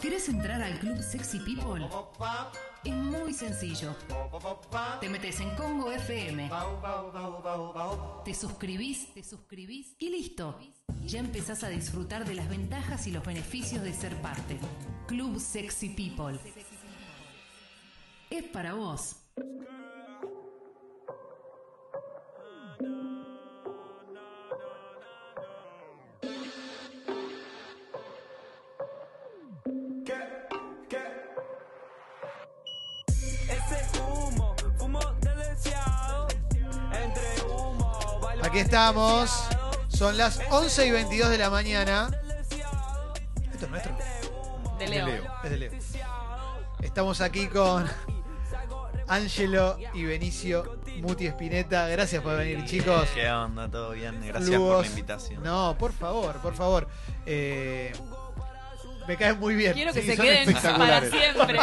¿Querés 0.00 0.28
entrar 0.28 0.60
al 0.60 0.78
club 0.80 1.00
Sexy 1.00 1.38
People? 1.38 1.88
Es 2.84 2.94
muy 2.94 3.32
sencillo. 3.32 3.94
Te 5.00 5.08
metes 5.08 5.38
en 5.40 5.50
Congo 5.54 5.92
FM. 5.92 6.50
Te 8.24 8.34
suscribís, 8.34 9.14
te 9.14 9.22
suscribís 9.22 9.94
y 9.98 10.10
listo. 10.10 10.58
Ya 11.04 11.20
empezás 11.20 11.62
a 11.62 11.68
disfrutar 11.68 12.24
de 12.24 12.34
las 12.34 12.48
ventajas 12.48 13.06
y 13.06 13.12
los 13.12 13.24
beneficios 13.24 13.82
de 13.82 13.92
ser 13.92 14.14
parte. 14.20 14.58
Club 15.06 15.38
Sexy 15.38 15.90
People. 15.90 16.38
Es 18.30 18.44
para 18.44 18.74
vos. 18.74 19.21
Estamos. 38.72 39.30
Son 39.88 40.16
las 40.16 40.40
11 40.50 40.86
y 40.86 40.90
22 40.92 41.28
de 41.28 41.36
la 41.36 41.50
mañana. 41.50 42.10
Esto 43.52 43.66
es 43.66 43.70
nuestro. 43.70 43.94
De 44.78 44.88
Leo. 44.88 45.22
Es 45.44 45.50
de 45.50 45.56
Leo. 45.58 45.72
Estamos 46.80 47.20
aquí 47.20 47.48
con 47.48 47.86
Angelo 49.08 49.76
y 49.92 50.04
Benicio 50.04 50.78
Muti 51.02 51.26
Espineta. 51.26 51.86
Gracias 51.88 52.22
por 52.22 52.34
venir, 52.38 52.64
chicos. 52.64 53.10
¿Qué 53.14 53.30
onda? 53.30 53.70
¿Todo 53.70 53.90
bien? 53.90 54.18
Gracias 54.26 54.58
por 54.58 54.80
la 54.80 54.86
invitación. 54.86 55.42
No, 55.42 55.76
por 55.78 55.92
favor, 55.92 56.36
por 56.36 56.54
favor. 56.54 56.88
Eh, 57.26 57.92
me 59.08 59.16
caen 59.16 59.38
muy 59.38 59.54
bien. 59.54 59.72
Quiero 59.72 59.92
que 59.92 60.02
Sí, 60.02 60.08
se 60.08 60.16
queden 60.16 60.52
para 60.52 60.98
espectaculares. 60.98 61.10
siempre. 61.10 61.58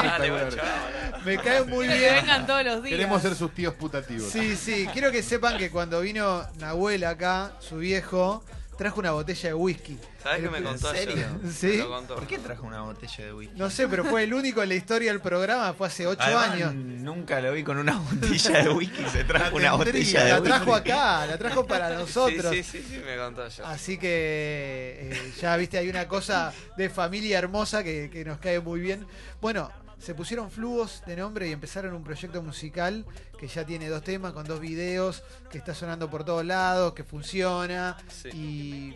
Me 1.26 1.38
caen 1.38 1.70
muy 1.70 1.86
Quiero 1.88 1.94
que 1.94 2.00
bien. 2.00 2.16
vengan 2.16 2.46
todos 2.48 2.64
los 2.66 2.84
días. 2.84 2.98
Queremos 2.98 3.22
ser 3.22 3.36
sus 3.36 3.54
tíos 3.54 3.74
putativos. 3.76 4.30
Sí, 4.32 4.56
sí. 4.56 4.88
Quiero 4.94 5.12
que 5.12 5.22
sepan 5.24 5.58
que 5.58 5.70
cuando 5.70 6.02
vino 6.02 6.46
Nahuel 6.60 7.04
acá, 7.04 7.52
su 7.60 7.78
viejo, 7.78 8.44
trajo 8.80 9.02
una 9.02 9.12
botella 9.12 9.50
de 9.50 9.54
whisky. 9.54 10.00
¿Sabes 10.24 10.42
qué 10.42 10.50
me 10.50 10.64
contó 10.64 10.90
¿En 10.92 10.96
serio? 10.96 11.14
ayer? 11.16 11.52
¿Sí? 11.54 11.68
Me 11.68 11.78
lo 11.80 11.90
contó. 11.90 12.16
¿Por 12.16 12.28
qué 12.28 12.40
trajo 12.40 12.66
una 12.66 12.82
botella 12.84 13.26
de 13.26 13.34
whisky? 13.34 13.60
No 13.60 13.70
sé, 13.70 13.90
pero 13.90 14.06
fue 14.06 14.24
el 14.24 14.34
único 14.34 14.64
en 14.64 14.70
la 14.70 14.76
historia 14.76 15.12
del 15.12 15.20
programa, 15.20 15.74
fue 15.74 15.88
hace 15.88 16.08
ocho 16.08 16.22
Además, 16.24 16.52
años. 16.52 16.74
Nunca 16.74 17.42
lo 17.42 17.52
vi 17.52 17.64
con 17.66 17.78
una 17.78 17.98
botella 18.22 18.64
de 18.64 18.70
whisky. 18.70 19.04
Se 19.12 19.26
trajo 19.26 19.58
una 19.58 19.66
La 19.66 19.74
botella 19.74 20.24
de 20.24 20.30
la 20.30 20.36
whisky. 20.36 20.48
trajo 20.48 20.76
acá, 20.76 21.26
la 21.26 21.38
trajo 21.38 21.68
para 21.68 21.90
nosotros. 21.90 22.54
Sí, 22.56 22.64
sí, 22.64 22.80
sí, 22.82 22.86
sí, 22.90 23.02
me 23.06 23.18
contó 23.18 23.44
ayer. 23.44 23.66
Así 23.66 23.98
que 23.98 25.10
eh, 25.12 25.34
ya 25.42 25.58
viste, 25.58 25.78
hay 25.78 25.90
una 25.90 26.08
cosa 26.08 26.54
de 26.78 26.90
familia 26.90 27.38
hermosa 27.38 27.84
que, 27.84 28.10
que 28.10 28.24
nos 28.24 28.38
cae 28.40 28.62
muy 28.62 28.80
bien. 28.80 29.06
Bueno, 29.42 29.70
se 30.00 30.16
pusieron 30.16 30.50
flugos 30.50 31.04
de 31.06 31.16
nombre 31.18 31.48
y 31.48 31.52
empezaron 31.52 31.94
un 31.94 32.04
proyecto 32.04 32.42
musical 32.42 33.06
que 33.38 33.48
ya 33.48 33.66
tiene 33.66 33.90
dos 33.90 34.04
temas 34.04 34.34
con 34.34 34.46
dos 34.48 34.60
videos, 34.60 35.24
que 35.52 35.58
está 35.58 35.74
sonando 35.74 36.10
por 36.10 36.24
todos 36.24 36.46
lados, 36.46 36.94
que 36.94 37.04
funciona. 37.04 37.98
Sí. 38.10 38.30
Y 38.30 38.94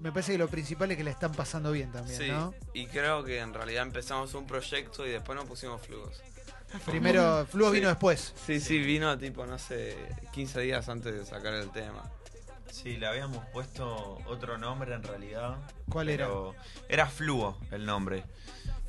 me 0.00 0.12
parece 0.12 0.32
que 0.32 0.38
lo 0.38 0.48
principal 0.48 0.90
es 0.90 0.96
que 0.96 1.04
la 1.04 1.10
están 1.10 1.32
pasando 1.32 1.72
bien 1.72 1.90
también, 1.92 2.18
Sí, 2.20 2.28
¿no? 2.28 2.54
y 2.74 2.86
creo 2.86 3.24
que 3.24 3.40
en 3.40 3.54
realidad 3.54 3.82
empezamos 3.84 4.34
un 4.34 4.46
proyecto 4.46 5.06
y 5.06 5.10
después 5.10 5.36
nos 5.36 5.46
pusimos 5.46 5.80
flugos. 5.80 6.20
Primero, 6.84 7.46
Flugos 7.50 7.72
Sí. 7.72 7.78
vino 7.78 7.88
después. 7.88 8.34
Sí, 8.46 8.60
sí, 8.60 8.78
vino 8.80 9.16
tipo, 9.16 9.46
no 9.46 9.58
sé, 9.58 9.96
15 10.32 10.60
días 10.60 10.88
antes 10.88 11.14
de 11.14 11.24
sacar 11.24 11.54
el 11.54 11.70
tema. 11.70 12.02
Sí, 12.70 12.96
le 12.96 13.06
habíamos 13.06 13.44
puesto 13.52 14.18
otro 14.26 14.58
nombre 14.58 14.92
en 14.94 15.04
realidad. 15.04 15.56
¿Cuál 15.88 16.08
era? 16.08 16.28
Era 16.88 17.06
Fluo 17.06 17.56
el 17.70 17.86
nombre. 17.86 18.24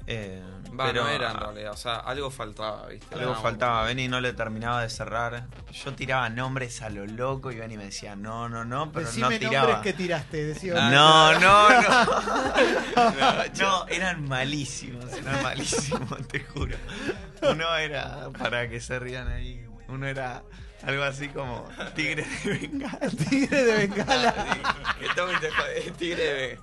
Eh, 0.07 0.39
pero 0.77 1.03
no 1.03 1.09
era 1.09 1.31
en 1.31 1.37
realidad, 1.37 1.71
o 1.71 1.77
sea, 1.77 1.95
algo 1.95 2.29
faltaba, 2.29 2.85
¿viste? 2.87 3.15
Algo 3.15 3.31
un- 3.31 3.41
faltaba, 3.41 3.83
Benny 3.85 4.07
no 4.07 4.21
le 4.21 4.33
terminaba 4.33 4.81
de 4.83 4.89
cerrar. 4.89 5.45
Yo 5.71 5.93
tiraba 5.95 6.29
nombres 6.29 6.81
a 6.83 6.89
lo 6.89 7.05
loco 7.07 7.51
y 7.51 7.55
Benny 7.55 7.75
me 7.77 7.85
decía, 7.85 8.15
no, 8.15 8.47
no, 8.49 8.65
no, 8.65 8.91
pero 8.91 9.07
Decime 9.07 9.29
no 9.29 9.39
tiraba. 9.39 9.67
nombres 9.71 9.81
que 9.83 9.93
tiraste. 9.93 10.43
Decía, 10.45 10.73
Ah, 10.77 10.89
No, 10.91 11.39
no, 11.39 11.69
no. 13.57 13.59
No, 13.59 13.87
eran 13.87 14.27
malísimos, 14.27 15.11
eran 15.13 15.41
malísimos, 15.43 16.27
te 16.27 16.41
juro. 16.41 16.75
Uno 17.41 17.75
era, 17.75 18.29
para 18.37 18.69
que 18.69 18.79
se 18.79 18.99
rían 18.99 19.27
ahí, 19.29 19.65
uno 19.87 20.07
era 20.07 20.43
algo 20.83 21.03
así 21.03 21.29
como 21.29 21.67
Tigre 21.95 22.25
de 22.43 22.49
Bengala. 22.59 22.99
Tigre 23.29 23.63
de 23.63 23.87
Bengala. 23.87 24.33
Ah, 24.37 24.95
sí, 24.99 25.07
que 25.07 25.13
Tommy 25.15 25.39
te 25.39 25.49
jode, 25.51 25.91
tigre 25.97 26.23
de... 26.33 26.59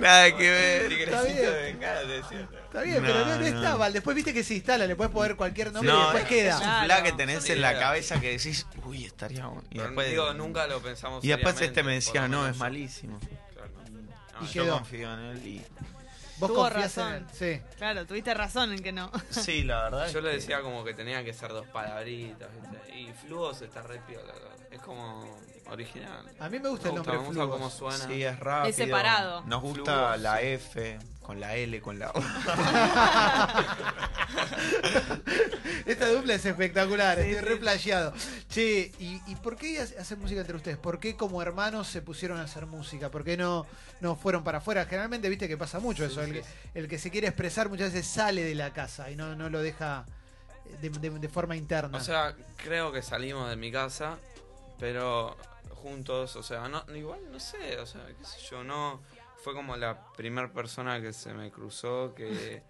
Nada 0.00 0.36
que 0.36 0.48
ver. 0.50 0.88
Tigrecito 0.88 1.50
de 1.50 1.62
bengala, 1.72 2.00
te 2.02 2.06
decía. 2.06 2.48
Está 2.66 2.82
bien, 2.82 3.02
pero 3.02 3.18
no, 3.20 3.24
No, 3.24 3.30
no 3.34 3.40
no. 3.40 3.46
está 3.46 3.76
mal. 3.76 3.92
Después 3.92 4.14
viste 4.14 4.32
que 4.32 4.44
se 4.44 4.54
instala, 4.54 4.86
le 4.86 4.94
puedes 4.94 5.12
poner 5.12 5.34
cualquier 5.34 5.72
nombre 5.72 5.90
y 5.92 5.94
No, 5.96 6.02
después 6.02 6.22
es, 6.22 6.28
queda. 6.28 6.50
es 6.50 6.56
un 6.60 6.84
fla 6.84 7.02
que 7.02 7.12
tenés 7.12 7.50
en 7.50 7.60
la 7.60 7.76
cabeza 7.78 8.20
que 8.20 8.30
decís, 8.36 8.66
uy, 8.84 9.04
estaría 9.04 9.46
bueno. 9.46 9.64
Y 9.70 9.74
Pero 9.78 9.84
después, 9.86 10.10
digo, 10.10 10.34
nunca 10.34 10.66
lo 10.68 10.80
pensamos 10.80 11.24
y 11.24 11.28
después 11.28 11.60
este 11.60 11.82
me 11.82 11.94
decía, 11.94 12.22
lo 12.22 12.28
no, 12.28 12.36
menos 12.42 12.50
es 12.52 12.56
yo. 12.58 12.64
malísimo. 12.64 13.18
Claro. 13.18 13.70
Y 13.88 14.44
No, 14.44 14.52
Yo 14.52 14.64
quedó. 14.64 14.74
confío 14.76 15.12
en 15.14 15.20
él 15.20 15.46
y... 15.46 15.62
Vos 16.38 16.50
Tuvo 16.50 16.62
confías 16.62 16.98
en 16.98 17.04
razón. 17.04 17.14
él. 17.14 17.26
Sí. 17.32 17.60
Claro, 17.76 18.06
tuviste 18.06 18.34
razón 18.34 18.72
en 18.72 18.82
que 18.82 18.92
no. 18.92 19.10
Sí, 19.30 19.62
la 19.62 19.84
verdad. 19.84 20.08
Yo 20.10 20.20
le 20.20 20.30
decía 20.30 20.60
como 20.62 20.84
que 20.84 20.94
tenía 20.94 21.22
que 21.24 21.32
ser 21.32 21.50
dos 21.52 21.66
palabritas, 21.68 22.48
¿viste? 22.60 22.98
Y 22.98 23.12
flugos 23.12 23.62
está 23.62 23.82
re 23.82 24.00
piola, 24.06 24.32
es 24.70 24.80
como 24.80 25.24
original. 25.70 26.24
A 26.40 26.48
mí 26.48 26.58
me 26.58 26.68
gusta 26.68 26.88
el 26.88 26.96
nombre 26.96 27.18
me 27.18 27.24
gusta 27.24 27.46
cómo 27.46 27.70
suena. 27.70 28.06
Sí, 28.06 28.22
es 28.24 28.38
rápido. 28.38 28.70
Es 28.70 28.76
separado. 28.76 29.42
Nos 29.46 29.62
gusta 29.62 29.94
Flugos, 29.94 30.20
la 30.20 30.38
sí. 30.38 30.46
F 30.46 30.98
con 31.22 31.40
la 31.40 31.54
L, 31.56 31.80
con 31.80 31.98
la 31.98 32.10
O. 32.10 32.20
Esta 35.86 36.08
dupla 36.08 36.34
es 36.34 36.44
espectacular, 36.46 37.18
estoy 37.18 37.40
re 37.40 37.56
playado. 37.56 38.12
Che, 38.48 38.90
¿y, 38.98 39.20
y 39.26 39.36
por 39.36 39.56
qué 39.56 39.80
hace- 39.80 39.98
hacen 39.98 40.18
música 40.18 40.40
entre 40.40 40.56
ustedes? 40.56 40.78
¿Por 40.78 40.98
qué 40.98 41.16
como 41.16 41.42
hermanos 41.42 41.88
se 41.88 42.00
pusieron 42.02 42.38
a 42.38 42.44
hacer 42.44 42.66
música? 42.66 43.10
¿Por 43.10 43.22
qué 43.24 43.36
no, 43.36 43.66
no 44.00 44.16
fueron 44.16 44.42
para 44.44 44.58
afuera? 44.58 44.84
Generalmente 44.86 45.28
viste 45.28 45.46
que 45.48 45.56
pasa 45.58 45.80
mucho 45.80 46.04
eso. 46.04 46.22
El, 46.22 46.32
que- 46.32 46.44
el 46.74 46.88
que 46.88 46.98
se 46.98 47.10
quiere 47.10 47.26
expresar 47.28 47.68
muchas 47.68 47.92
veces 47.92 48.06
sale 48.10 48.42
de 48.44 48.54
la 48.54 48.72
casa 48.72 49.10
y 49.10 49.16
no, 49.16 49.34
no 49.36 49.50
lo 49.50 49.60
deja 49.60 50.06
de, 50.80 50.88
de- 50.88 51.10
de 51.10 51.28
forma 51.28 51.54
interna. 51.56 51.98
O 51.98 52.00
sea, 52.00 52.34
creo 52.56 52.90
que 52.92 53.02
salimos 53.02 53.50
de 53.50 53.56
mi 53.56 53.70
casa, 53.70 54.18
pero 54.78 55.36
juntos, 55.70 56.34
o 56.36 56.42
sea, 56.42 56.66
no, 56.68 56.82
igual 56.96 57.20
no 57.30 57.38
sé, 57.38 57.78
o 57.78 57.86
sea, 57.86 58.06
qué 58.06 58.24
sé 58.24 58.38
yo, 58.50 58.64
no. 58.64 59.02
Fue 59.42 59.52
como 59.52 59.76
la 59.76 60.02
primera 60.16 60.50
persona 60.50 61.02
que 61.02 61.12
se 61.12 61.34
me 61.34 61.50
cruzó 61.50 62.14
que, 62.14 62.62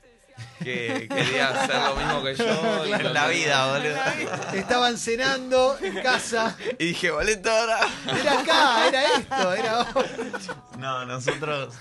que 0.62 1.08
quería 1.08 1.48
hacer 1.48 1.76
lo 1.76 1.96
mismo 1.96 2.22
que 2.24 2.34
yo. 2.36 2.84
En 2.94 3.12
la 3.14 3.28
vida, 3.28 3.72
boludo. 3.72 4.54
Estaban 4.54 4.98
cenando 4.98 5.76
en 5.80 6.00
casa. 6.02 6.56
Y 6.78 6.86
dije, 6.86 7.10
boleto 7.10 7.50
ahora. 7.50 7.80
Era 8.20 8.40
acá, 8.40 8.88
era 8.88 9.04
esto, 9.16 9.52
era. 9.54 9.86
No, 10.78 11.04
nosotros. 11.06 11.74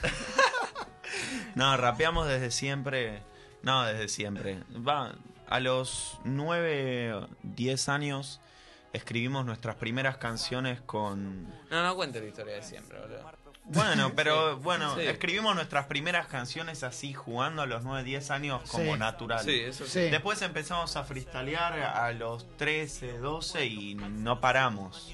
no, 1.56 1.76
rapeamos 1.78 2.28
desde 2.28 2.52
siempre. 2.52 3.22
No, 3.62 3.86
desde 3.86 4.08
siempre. 4.08 4.60
Va, 4.76 5.16
a 5.48 5.60
los 5.60 6.20
9, 6.24 7.28
10 7.44 7.90
años 7.90 8.42
escribimos 8.94 9.46
nuestras 9.46 9.76
primeras 9.76 10.18
canciones 10.18 10.82
con. 10.82 11.48
No, 11.70 11.84
no 11.84 11.96
cuente 11.96 12.20
la 12.20 12.28
historia 12.28 12.56
de 12.56 12.64
siempre, 12.64 13.00
boludo. 13.00 13.43
Bueno, 13.66 14.12
pero 14.16 14.58
bueno, 14.58 14.94
Sí. 14.96 15.02
escribimos 15.04 15.56
nuestras 15.56 15.86
primeras 15.86 16.28
canciones 16.28 16.84
así, 16.84 17.14
jugando 17.14 17.62
a 17.62 17.66
los 17.66 17.84
9, 17.84 18.04
10 18.04 18.30
años 18.30 18.70
como 18.70 18.94
Sí. 18.94 19.00
natural. 19.00 19.44
Sí, 19.44 19.60
eso 19.62 19.86
sí. 19.88 20.02
Después 20.10 20.42
empezamos 20.42 20.96
a 20.98 21.04
freestylear 21.06 21.80
a 21.80 22.12
los 22.12 22.46
13, 22.58 23.18
12 23.20 23.66
y 23.66 23.96
no 23.96 24.42
paramos. 24.42 25.14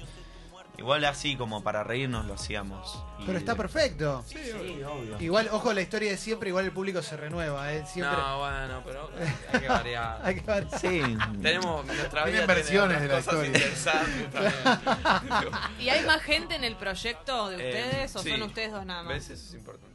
Igual 0.80 1.04
así 1.04 1.36
como 1.36 1.62
para 1.62 1.84
reírnos 1.84 2.24
lo 2.24 2.34
hacíamos. 2.34 3.04
Y- 3.18 3.24
Pero 3.26 3.38
está 3.38 3.54
perfecto. 3.54 4.24
Sí, 4.26 4.38
obvio. 4.82 5.20
Igual, 5.20 5.48
ojo, 5.52 5.74
la 5.74 5.82
historia 5.82 6.10
de 6.10 6.16
siempre, 6.16 6.48
igual 6.48 6.64
el 6.64 6.72
público 6.72 7.02
se 7.02 7.18
renueva, 7.18 7.70
¿eh? 7.72 7.84
Siempre. 7.86 8.16
No, 8.16 8.38
bueno, 8.38 8.82
pero 8.84 9.10
hay 9.52 9.60
que 9.60 9.68
variar. 9.68 10.20
Hay 10.24 10.34
que 10.40 10.50
ver. 10.50 10.66
Sí. 10.80 11.02
Tenemos 11.42 11.84
nuestra 11.84 12.24
Tienen 12.24 12.42
vida 12.46 12.46
versiones 12.54 13.00
de 13.02 13.08
la 13.08 13.14
cosas 13.16 13.34
historia. 13.34 13.46
interesantes 13.48 14.30
también. 14.32 15.54
¿Y 15.80 15.88
hay 15.90 16.04
más 16.06 16.22
gente 16.22 16.54
en 16.54 16.64
el 16.64 16.76
proyecto 16.76 17.50
de 17.50 17.56
Eh, 17.56 17.68
ustedes 17.68 18.16
o 18.16 18.22
sí. 18.22 18.30
son 18.30 18.42
ustedes 18.42 18.72
dos 18.72 18.86
nada 18.86 19.02
más? 19.02 19.12
¿Ves? 19.14 19.30
Eso 19.30 19.48
es 19.48 19.54
importante. 19.54 19.90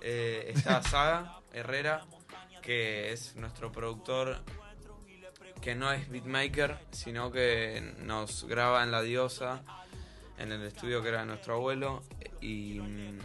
Eh, 0.00 0.52
está 0.54 0.82
Saga 0.82 1.38
Herrera, 1.52 2.02
que 2.62 3.12
es 3.12 3.36
nuestro 3.36 3.70
productor, 3.70 4.40
que 5.60 5.74
no 5.74 5.92
es 5.92 6.08
beatmaker, 6.08 6.78
sino 6.92 7.30
que 7.30 7.94
nos 7.98 8.44
graba 8.44 8.82
en 8.82 8.90
La 8.90 9.02
Diosa, 9.02 9.62
en 10.38 10.52
el 10.52 10.62
estudio 10.62 11.02
que 11.02 11.08
era 11.08 11.24
nuestro 11.24 11.54
abuelo, 11.54 12.02
y 12.40 12.80
mm, 12.80 13.18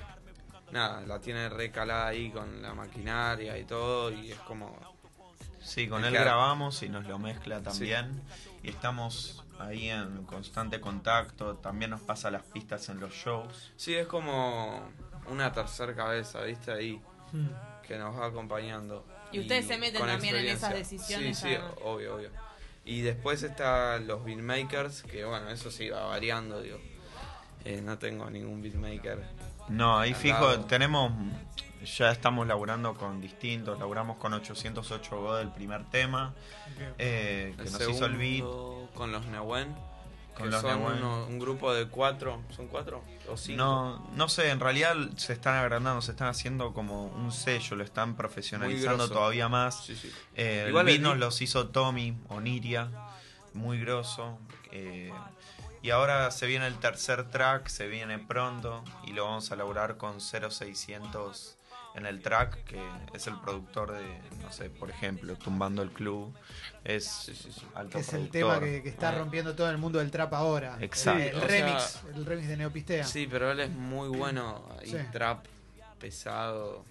nada, 0.71 1.01
la 1.01 1.19
tiene 1.19 1.49
recalada 1.49 2.07
ahí 2.07 2.29
con 2.31 2.61
la 2.61 2.73
maquinaria 2.73 3.57
y 3.57 3.65
todo, 3.65 4.11
y 4.11 4.31
es 4.31 4.39
como... 4.39 4.77
Sí, 5.61 5.87
con 5.87 6.05
él 6.05 6.13
grabamos 6.13 6.81
y 6.83 6.89
nos 6.89 7.05
lo 7.05 7.19
mezcla 7.19 7.61
también. 7.61 8.21
Y 8.63 8.69
estamos 8.69 9.43
ahí 9.59 9.89
en 9.89 10.23
constante 10.23 10.79
contacto. 10.79 11.57
También 11.57 11.91
nos 11.91 12.01
pasa 12.01 12.31
las 12.31 12.43
pistas 12.43 12.87
en 12.89 12.99
los 12.99 13.13
shows. 13.13 13.73
Sí, 13.75 13.93
es 13.93 14.07
como 14.07 14.81
una 15.27 15.51
tercera 15.51 15.93
cabeza, 15.93 16.41
¿viste? 16.43 16.71
Ahí. 16.71 17.01
Mm. 17.31 17.47
que 17.85 17.97
nos 17.97 18.19
va 18.19 18.27
acompañando. 18.27 19.05
Y 19.31 19.39
ustedes 19.41 19.67
se 19.67 19.77
meten 19.77 20.05
también 20.05 20.35
en 20.35 20.47
esas 20.47 20.73
decisiones, 20.73 21.37
Sí, 21.37 21.47
sí, 21.49 21.55
además. 21.55 21.73
obvio, 21.83 22.15
obvio. 22.15 22.31
Y 22.85 23.01
después 23.01 23.43
están 23.43 24.07
los 24.07 24.23
beatmakers, 24.23 25.03
que 25.03 25.25
bueno, 25.25 25.49
eso 25.49 25.69
sí 25.69 25.89
va 25.89 26.05
variando, 26.05 26.61
digo. 26.61 26.79
Eh, 27.65 27.81
no 27.81 27.97
tengo 27.97 28.29
ningún 28.29 28.61
beatmaker. 28.61 29.23
No, 29.69 29.99
ahí 29.99 30.13
fijo, 30.13 30.39
lado. 30.39 30.65
tenemos, 30.65 31.11
ya 31.97 32.11
estamos 32.11 32.47
laburando 32.47 32.95
con 32.95 33.21
distintos, 33.21 33.77
laburamos 33.79 34.17
con 34.17 34.33
808 34.33 35.21
Go 35.21 35.35
del 35.35 35.49
primer 35.51 35.83
tema, 35.85 36.33
eh, 36.97 37.53
que 37.57 37.63
El 37.63 37.71
nos 37.71 37.89
hizo 37.89 38.05
el 38.05 38.17
beat. 38.17 38.43
con 38.95 39.11
los 39.11 39.25
Nehuen, 39.27 39.75
Con 40.33 40.45
que 40.45 40.51
los 40.51 40.61
son 40.61 40.79
Nehuen. 40.79 40.97
uno- 40.97 41.25
un 41.27 41.37
grupo 41.37 41.73
de 41.73 41.87
cuatro, 41.87 42.41
¿son 42.55 42.67
cuatro 42.67 43.03
o 43.29 43.37
cinco? 43.37 43.57
No, 43.57 44.09
no 44.15 44.29
sé, 44.29 44.49
en 44.49 44.59
realidad 44.59 44.95
se 45.17 45.33
están 45.33 45.55
agrandando, 45.57 46.01
se 46.01 46.11
están 46.11 46.29
haciendo 46.29 46.73
como 46.73 47.05
un 47.07 47.31
sello, 47.31 47.75
lo 47.75 47.83
están 47.83 48.15
profesionalizando 48.15 49.07
todavía 49.09 49.49
más. 49.49 49.83
Sí, 49.85 49.95
sí. 49.95 50.11
Eh, 50.35 50.65
Igual 50.69 50.87
el 50.89 50.93
beat 50.95 51.03
nos 51.03 51.17
los 51.19 51.41
hizo 51.41 51.67
Tommy 51.67 52.17
Oniria, 52.29 52.89
muy 53.53 53.79
grosso. 53.79 54.39
eh, 54.71 55.11
y 55.81 55.89
ahora 55.91 56.29
se 56.31 56.45
viene 56.47 56.67
el 56.67 56.77
tercer 56.79 57.29
track, 57.29 57.67
se 57.67 57.87
viene 57.87 58.19
pronto 58.19 58.83
y 59.05 59.13
lo 59.13 59.25
vamos 59.25 59.51
a 59.51 59.55
laburar 59.55 59.97
con 59.97 60.19
0600 60.21 61.55
en 61.95 62.05
el 62.05 62.21
track, 62.21 62.63
que 62.65 62.79
es 63.13 63.25
el 63.27 63.39
productor 63.39 63.91
de, 63.93 64.19
no 64.41 64.51
sé, 64.51 64.69
por 64.69 64.89
ejemplo, 64.91 65.35
Tumbando 65.35 65.81
el 65.81 65.89
Club. 65.91 66.33
Es 66.83 67.05
Sí, 67.07 67.33
sí, 67.35 67.51
sí. 67.51 67.65
alto 67.73 67.97
es 67.97 68.13
el 68.13 68.29
tema 68.29 68.59
que, 68.59 68.83
que 68.83 68.89
está 68.89 69.11
rompiendo 69.17 69.55
todo 69.55 69.69
el 69.71 69.77
mundo 69.79 69.97
del 69.99 70.11
trap 70.11 70.33
ahora. 70.33 70.77
Exacto. 70.81 71.23
El, 71.23 71.41
remix, 71.41 71.81
sea- 71.83 72.11
el 72.15 72.25
remix 72.25 72.47
de 72.47 72.57
Neopistea. 72.57 73.03
Sí, 73.05 73.27
pero 73.29 73.51
él 73.51 73.59
es 73.61 73.71
muy 73.71 74.07
bueno 74.09 74.67
Sí. 74.83 74.97
trap 75.11 75.45
pesado. 75.99 76.85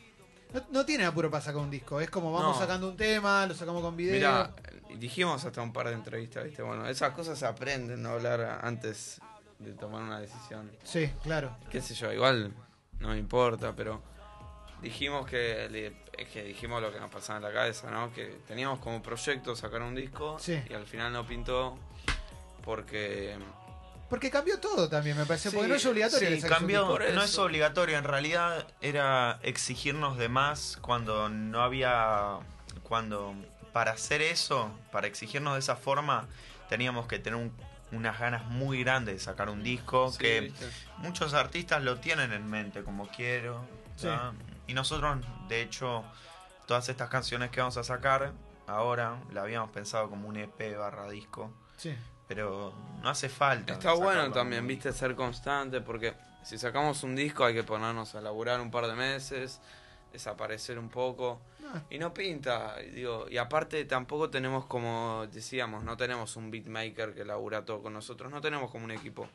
No, 0.52 0.62
no 0.70 0.86
tiene 0.86 1.04
apuro 1.04 1.30
para 1.30 1.42
sacar 1.44 1.60
un 1.60 1.70
disco, 1.70 2.00
es 2.00 2.10
como 2.10 2.32
vamos 2.32 2.54
No. 2.56 2.60
sacando 2.62 2.88
un 2.88 2.96
tema, 2.96 3.46
lo 3.46 3.54
sacamos 3.54 3.82
con 3.82 3.96
video. 3.96 4.14
Mira, 4.14 4.54
dijimos 4.98 5.44
hasta 5.44 5.60
un 5.62 5.72
par 5.72 5.88
de 5.88 5.94
entrevistas, 5.94 6.44
¿viste? 6.44 6.62
Bueno, 6.62 6.86
esas 6.88 7.12
cosas 7.12 7.38
se 7.38 7.46
aprenden 7.46 8.04
a 8.06 8.12
hablar 8.12 8.60
antes 8.62 9.20
de 9.58 9.72
tomar 9.74 10.02
una 10.02 10.20
decisión. 10.20 10.70
Sí, 10.84 11.10
claro. 11.22 11.56
Qué 11.70 11.82
sé 11.82 11.94
yo, 11.94 12.12
igual 12.12 12.52
no 13.00 13.08
me 13.08 13.18
importa, 13.18 13.74
pero 13.76 14.00
dijimos 14.80 15.26
que, 15.26 15.68
le- 15.68 16.02
es 16.16 16.28
que 16.28 16.42
dijimos 16.44 16.80
lo 16.80 16.90
que 16.92 16.98
nos 17.00 17.10
pasaba 17.10 17.36
en 17.38 17.42
la 17.44 17.52
cabeza, 17.52 17.90
¿no? 17.90 18.12
Que 18.12 18.38
teníamos 18.46 18.78
como 18.78 19.02
proyecto 19.02 19.54
sacar 19.54 19.82
un 19.82 19.94
disco 19.94 20.38
Sí. 20.38 20.58
y 20.70 20.72
al 20.72 20.86
final 20.86 21.12
no 21.12 21.26
pintó 21.26 21.76
porque 22.64 23.36
Porque 24.08 24.30
cambió 24.30 24.58
todo 24.58 24.88
también, 24.88 25.16
me 25.16 25.26
parece, 25.26 25.50
porque 25.50 25.68
no 25.68 25.74
es 25.74 25.84
obligatorio 25.84 26.28
Sí, 26.30 26.42
cambió, 26.42 26.98
no 27.14 27.22
es 27.22 27.38
obligatorio, 27.38 27.98
en 27.98 28.04
realidad 28.04 28.66
era 28.80 29.38
exigirnos 29.42 30.16
de 30.16 30.28
más 30.30 30.78
cuando 30.80 31.28
no 31.28 31.60
había, 31.62 32.38
cuando 32.82 33.34
para 33.72 33.92
hacer 33.92 34.22
eso, 34.22 34.70
para 34.90 35.06
exigirnos 35.06 35.52
de 35.54 35.60
esa 35.60 35.76
forma, 35.76 36.26
teníamos 36.70 37.06
que 37.06 37.18
tener 37.18 37.38
un- 37.38 37.52
unas 37.92 38.18
ganas 38.18 38.44
muy 38.46 38.82
grandes 38.82 39.14
de 39.14 39.20
sacar 39.20 39.50
un 39.50 39.62
disco, 39.62 40.10
Sí, 40.10 40.18
que 40.18 40.40
¿viste? 40.40 40.66
muchos 40.98 41.34
artistas 41.34 41.82
lo 41.82 41.96
tienen 41.98 42.32
en 42.32 42.48
mente, 42.48 42.82
como 42.82 43.08
quiero, 43.08 43.64
y 44.66 44.74
nosotros, 44.74 45.18
de 45.48 45.62
hecho, 45.62 46.02
todas 46.66 46.88
estas 46.88 47.08
canciones 47.10 47.50
que 47.50 47.60
vamos 47.60 47.76
a 47.76 47.84
sacar, 47.84 48.32
ahora 48.66 49.18
la 49.32 49.42
habíamos 49.42 49.70
pensado 49.70 50.08
como 50.10 50.28
un 50.28 50.36
EP 50.36 50.76
barra 50.76 51.08
disco, 51.10 51.50
Sí. 51.76 51.94
Pero 52.28 52.72
no 53.02 53.08
hace 53.08 53.28
falta. 53.28 53.72
Está 53.72 53.94
bueno 53.94 54.30
también, 54.30 54.66
viste, 54.66 54.92
ser 54.92 55.14
constante, 55.16 55.80
porque 55.80 56.14
si 56.44 56.58
sacamos 56.58 57.02
un 57.02 57.16
disco 57.16 57.44
hay 57.44 57.54
que 57.54 57.64
ponernos 57.64 58.14
a 58.14 58.20
laburar 58.20 58.60
un 58.60 58.70
par 58.70 58.86
de 58.86 58.94
meses, 58.94 59.60
desaparecer 60.12 60.78
un 60.78 60.88
poco, 60.88 61.40
No. 61.60 61.82
y 61.90 61.98
no 61.98 62.14
pinta, 62.14 62.76
digo, 62.76 63.26
y 63.30 63.36
aparte 63.38 63.84
tampoco 63.84 64.30
tenemos 64.30 64.66
como 64.66 65.26
decíamos, 65.32 65.84
no 65.84 65.96
tenemos 65.96 66.36
un 66.36 66.50
beatmaker 66.50 67.14
que 67.14 67.24
labura 67.24 67.64
todo 67.64 67.82
con 67.82 67.92
nosotros, 67.92 68.30
no 68.30 68.40
tenemos 68.40 68.70
como 68.70 68.84
un 68.84 68.90
equipo 68.92 69.28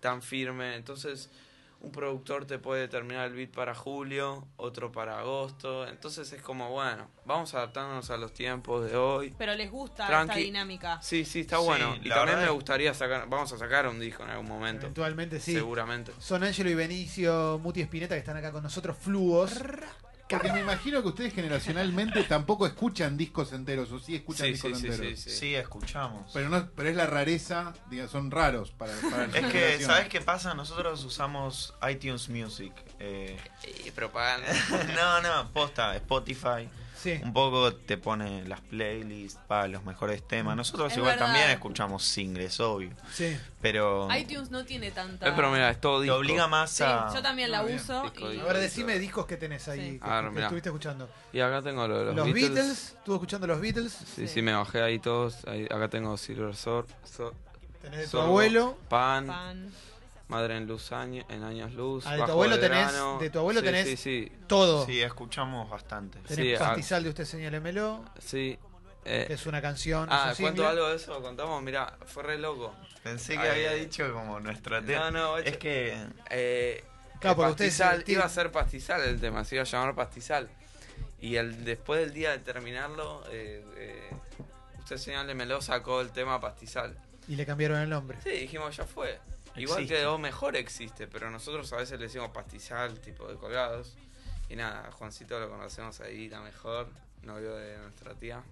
tan 0.00 0.22
firme, 0.22 0.76
entonces 0.76 1.30
un 1.80 1.92
productor 1.92 2.44
te 2.44 2.58
puede 2.58 2.88
terminar 2.88 3.28
el 3.28 3.34
beat 3.34 3.50
para 3.50 3.74
julio, 3.74 4.46
otro 4.56 4.90
para 4.90 5.20
agosto, 5.20 5.86
entonces 5.86 6.32
es 6.32 6.42
como, 6.42 6.70
bueno, 6.70 7.08
vamos 7.24 7.54
adaptándonos 7.54 8.10
a 8.10 8.16
los 8.16 8.32
tiempos 8.32 8.90
de 8.90 8.96
hoy. 8.96 9.34
Pero 9.38 9.54
les 9.54 9.70
gusta 9.70 10.06
Tranqui. 10.06 10.30
esta 10.30 10.40
dinámica. 10.40 11.02
Sí, 11.02 11.24
sí, 11.24 11.40
está 11.40 11.58
Sí, 11.58 11.64
bueno. 11.64 11.94
Y 12.02 12.08
también 12.08 12.40
me 12.40 12.48
gustaría 12.50 12.92
sacar, 12.94 13.28
vamos 13.28 13.52
a 13.52 13.58
sacar 13.58 13.86
un 13.86 14.00
disco 14.00 14.24
en 14.24 14.30
algún 14.30 14.48
momento. 14.48 14.86
Eventualmente 14.86 15.38
sí. 15.40 15.54
Seguramente. 15.54 16.12
Son 16.18 16.42
Ángelo 16.42 16.70
y 16.70 16.74
Benicio, 16.74 17.60
Muti 17.62 17.80
Espineta, 17.80 18.14
que 18.14 18.20
están 18.20 18.36
acá 18.36 18.50
con 18.50 18.62
nosotros, 18.62 18.96
fluos. 18.96 19.52
Porque 20.28 20.52
me 20.52 20.60
imagino 20.60 21.00
que 21.02 21.08
ustedes 21.08 21.34
generacionalmente 21.34 22.22
tampoco 22.24 22.66
escuchan 22.66 23.16
discos 23.16 23.52
enteros, 23.52 23.90
o 23.92 23.98
sí 23.98 24.14
escuchan 24.16 24.46
Sí, 24.46 24.52
discos 24.52 24.78
sí, 24.78 24.86
enteros. 24.86 25.18
sí, 25.20 25.30
Sí, 25.30 25.36
sí. 25.38 25.54
escuchamos. 25.54 26.30
Pero 26.34 26.48
no, 26.48 26.68
pero 26.76 26.88
es 26.90 26.96
la 26.96 27.06
rareza, 27.06 27.72
diga, 27.90 28.08
son 28.08 28.30
raros 28.30 28.70
para, 28.72 28.92
para 29.10 29.24
Es 29.26 29.30
que, 29.32 29.40
generación. 29.50 29.90
¿sabes 29.90 30.08
qué 30.08 30.20
pasa? 30.20 30.54
Nosotros 30.54 31.02
usamos 31.04 31.74
iTunes 31.90 32.28
Music. 32.28 32.72
eh, 33.00 33.36
Y 33.86 33.90
propaganda. 33.92 34.46
no, 34.96 35.22
no, 35.22 35.48
posta, 35.52 35.94
Spotify. 35.96 36.68
Sí. 37.00 37.20
Un 37.22 37.32
poco 37.32 37.72
te 37.74 37.96
pone 37.96 38.44
las 38.48 38.60
playlists 38.60 39.38
para 39.46 39.68
los 39.68 39.84
mejores 39.84 40.26
temas. 40.26 40.56
Nosotros 40.56 40.90
Es 40.90 40.98
igual 40.98 41.12
verdad. 41.14 41.26
también 41.26 41.50
escuchamos 41.50 42.02
singles, 42.04 42.58
obvio. 42.60 42.90
Sí. 43.12 43.36
Pero 43.62 44.08
iTunes 44.16 44.50
no 44.50 44.64
tiene 44.64 44.90
tanta. 44.90 45.28
Es 45.28 45.32
pero 45.34 45.50
mira, 45.50 45.70
es 45.70 45.80
todo 45.80 45.98
te 45.98 46.04
disco. 46.04 46.16
obliga 46.18 46.48
más 46.48 46.70
Sí, 46.72 46.82
a... 46.84 47.08
yo 47.14 47.22
también 47.22 47.50
la 47.52 47.62
bien. 47.62 47.76
uso. 47.78 48.02
Disco, 48.02 48.28
y- 48.28 48.32
disco. 48.32 48.48
A 48.48 48.52
ver, 48.52 48.62
decime 48.62 48.98
discos 48.98 49.26
que 49.26 49.36
tenés 49.36 49.68
ahí, 49.68 49.92
Sí. 49.92 49.98
que, 50.00 50.08
ver, 50.10 50.32
que 50.34 50.40
estuviste 50.42 50.68
escuchando. 50.70 51.08
Y 51.32 51.40
acá 51.40 51.62
tengo 51.62 51.86
lo 51.86 51.98
de 51.98 52.04
los, 52.06 52.16
Los, 52.16 52.24
Beatles. 52.26 52.54
Beatles. 52.54 52.94
estuvo 52.98 53.14
escuchando 53.14 53.46
los 53.46 53.60
Beatles. 53.60 53.92
Sí, 53.92 54.06
sí, 54.26 54.28
Sí. 54.28 54.42
me 54.42 54.52
bajé 54.54 54.82
ahí 54.82 54.98
todos. 54.98 55.44
Ahí- 55.46 55.66
acá 55.66 55.88
tengo 55.88 56.16
Silver 56.16 56.54
Sword, 56.56 56.86
So- 57.04 57.34
Tenés 57.80 58.00
de 58.00 58.06
tu 58.08 58.18
abuelo. 58.18 58.76
Pan, 58.88 59.26
Pan. 59.28 59.70
Madre 60.28 60.56
en 60.58 60.66
luz 60.66 60.92
año- 60.92 61.24
en 61.30 61.42
años 61.42 61.72
luz. 61.72 62.04
Ah, 62.06 62.12
de 62.16 62.24
tu 62.24 62.30
abuelo 62.32 62.56
de 62.58 62.68
tenés- 62.70 63.18
de 63.18 63.30
tu 63.30 63.38
abuelo 63.38 63.60
Sí, 63.60 63.66
tenés- 63.66 63.84
Sí, 63.84 63.96
sí, 63.96 64.32
Todo. 64.46 64.84
Sí, 64.84 65.00
escuchamos 65.00 65.68
bastante. 65.70 66.18
Tenés 66.20 66.36
Sí, 66.36 66.54
ah. 66.54 66.58
Pastizal 66.68 67.02
de 67.02 67.08
Usted 67.10 67.24
Señálemelo, 67.24 68.04
sí. 68.18 68.58
Eh, 69.06 69.24
que 69.26 69.32
es 69.34 69.46
una 69.46 69.62
canción. 69.62 70.06
ah, 70.12 70.34
¿cuánto 70.38 70.68
algo 70.68 70.88
de 70.88 70.96
eso? 70.96 71.22
Contamos, 71.22 71.62
mira, 71.62 71.96
fue 72.04 72.24
re 72.24 72.36
loco. 72.38 72.74
Pensé 73.02 73.34
que 73.34 73.38
Ay, 73.40 73.48
había 73.66 73.72
dicho 73.72 74.12
como 74.12 74.38
nuestra 74.40 74.80
No, 74.82 74.86
tema. 74.86 75.10
no, 75.10 75.38
es 75.38 75.56
que 75.56 75.96
Eh, 76.30 76.84
Claro, 77.20 77.36
porque 77.36 77.50
pastizal, 77.52 78.04
iba 78.06 78.24
a 78.24 78.28
ser 78.28 78.52
pastizal 78.52 79.00
el 79.02 79.18
tema, 79.18 79.44
se 79.44 79.54
iba 79.56 79.62
a 79.62 79.66
llamar 79.66 79.94
pastizal. 79.94 80.48
Y 81.20 81.36
el, 81.36 81.64
después 81.64 82.00
del 82.00 82.12
día 82.12 82.30
de 82.32 82.38
terminarlo, 82.38 83.24
eh, 83.30 83.64
eh, 83.76 84.10
usted 84.78 84.98
señálemelo, 84.98 85.60
sacó 85.62 86.00
el 86.02 86.10
tema 86.10 86.38
pastizal. 86.40 86.96
Y 87.26 87.34
le 87.36 87.44
cambiaron 87.46 87.78
el 87.80 87.88
nombre. 87.88 88.18
Sí, 88.22 88.30
dijimos, 88.30 88.76
ya 88.76 88.84
fue. 88.84 89.18
Igual 89.60 89.82
Existe. 89.82 90.00
quedó 90.00 90.18
mejor 90.18 90.56
existe, 90.56 91.06
pero 91.06 91.30
nosotros 91.30 91.72
a 91.72 91.76
veces 91.76 91.98
le 91.98 92.06
decimos 92.06 92.30
pastizal, 92.30 92.98
tipo 93.00 93.26
de 93.26 93.36
colgados. 93.36 93.96
Y 94.48 94.56
nada, 94.56 94.90
Juancito 94.92 95.38
lo 95.38 95.50
conocemos 95.50 96.00
ahí, 96.00 96.28
la 96.28 96.40
mejor, 96.40 96.88
novio 97.22 97.54
de 97.54 97.76
nuestra 97.78 98.14
tía. 98.14 98.42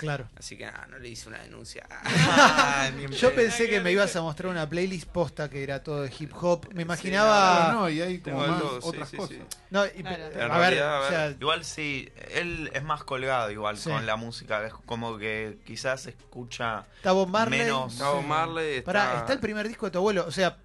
Claro. 0.00 0.28
Así 0.38 0.56
que 0.56 0.64
nada, 0.66 0.86
no 0.90 0.98
le 0.98 1.08
hice 1.08 1.28
una 1.28 1.38
denuncia. 1.42 1.86
Ah, 2.02 2.90
Yo 3.10 3.34
pensé 3.34 3.68
que 3.68 3.80
me 3.80 3.92
ibas 3.92 4.14
a 4.16 4.22
mostrar 4.22 4.50
una 4.50 4.68
playlist 4.68 5.08
posta 5.08 5.48
que 5.50 5.62
era 5.62 5.82
todo 5.82 6.02
de 6.02 6.12
hip 6.18 6.32
hop. 6.40 6.66
Me 6.72 6.82
imaginaba. 6.82 7.72
no, 7.72 7.88
y 7.88 8.00
hay 8.00 8.18
como 8.20 8.38
más 8.46 8.62
otras 8.82 9.08
sí, 9.10 9.16
cosas. 9.16 9.36
sí. 9.36 9.42
No, 9.70 9.84
y- 9.86 9.90
Claro. 10.02 10.24
a, 10.24 10.28
ver, 10.58 10.74
realidad, 10.74 10.96
a 10.96 11.00
o 11.00 11.08
sea, 11.08 11.26
ver. 11.28 11.36
Igual 11.40 11.64
sí, 11.64 12.08
él 12.32 12.70
es 12.72 12.82
más 12.82 13.04
colgado 13.04 13.50
igual 13.50 13.76
Sí. 13.76 13.90
con 13.90 14.06
la 14.06 14.16
música, 14.16 14.64
es 14.66 14.72
como 14.72 15.18
que 15.18 15.58
quizás 15.66 16.06
escucha 16.06 16.84
está 16.96 17.12
Marley. 17.14 17.60
menos- 17.60 17.92
Está 17.92 18.10
Bob 18.10 18.22
Marley, 18.24 18.76
está, 18.78 18.86
Pará, 18.92 19.18
está 19.18 19.32
el 19.32 19.40
primer 19.40 19.68
disco 19.68 19.86
de 19.86 19.92
tu 19.92 19.98
abuelo. 19.98 20.24
O 20.26 20.30
sea, 20.30 20.56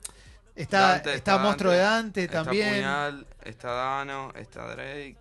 está, 0.56 0.80
Dante, 0.92 1.14
está, 1.16 1.38
Monstruo 1.38 1.72
de 1.72 1.80
Dante 1.80 2.24
está 2.24 2.44
también. 2.44 2.76
Puñal, 2.76 3.26
está 3.44 3.72
Dano, 3.72 4.32
está 4.36 4.68
Drake. 4.76 5.18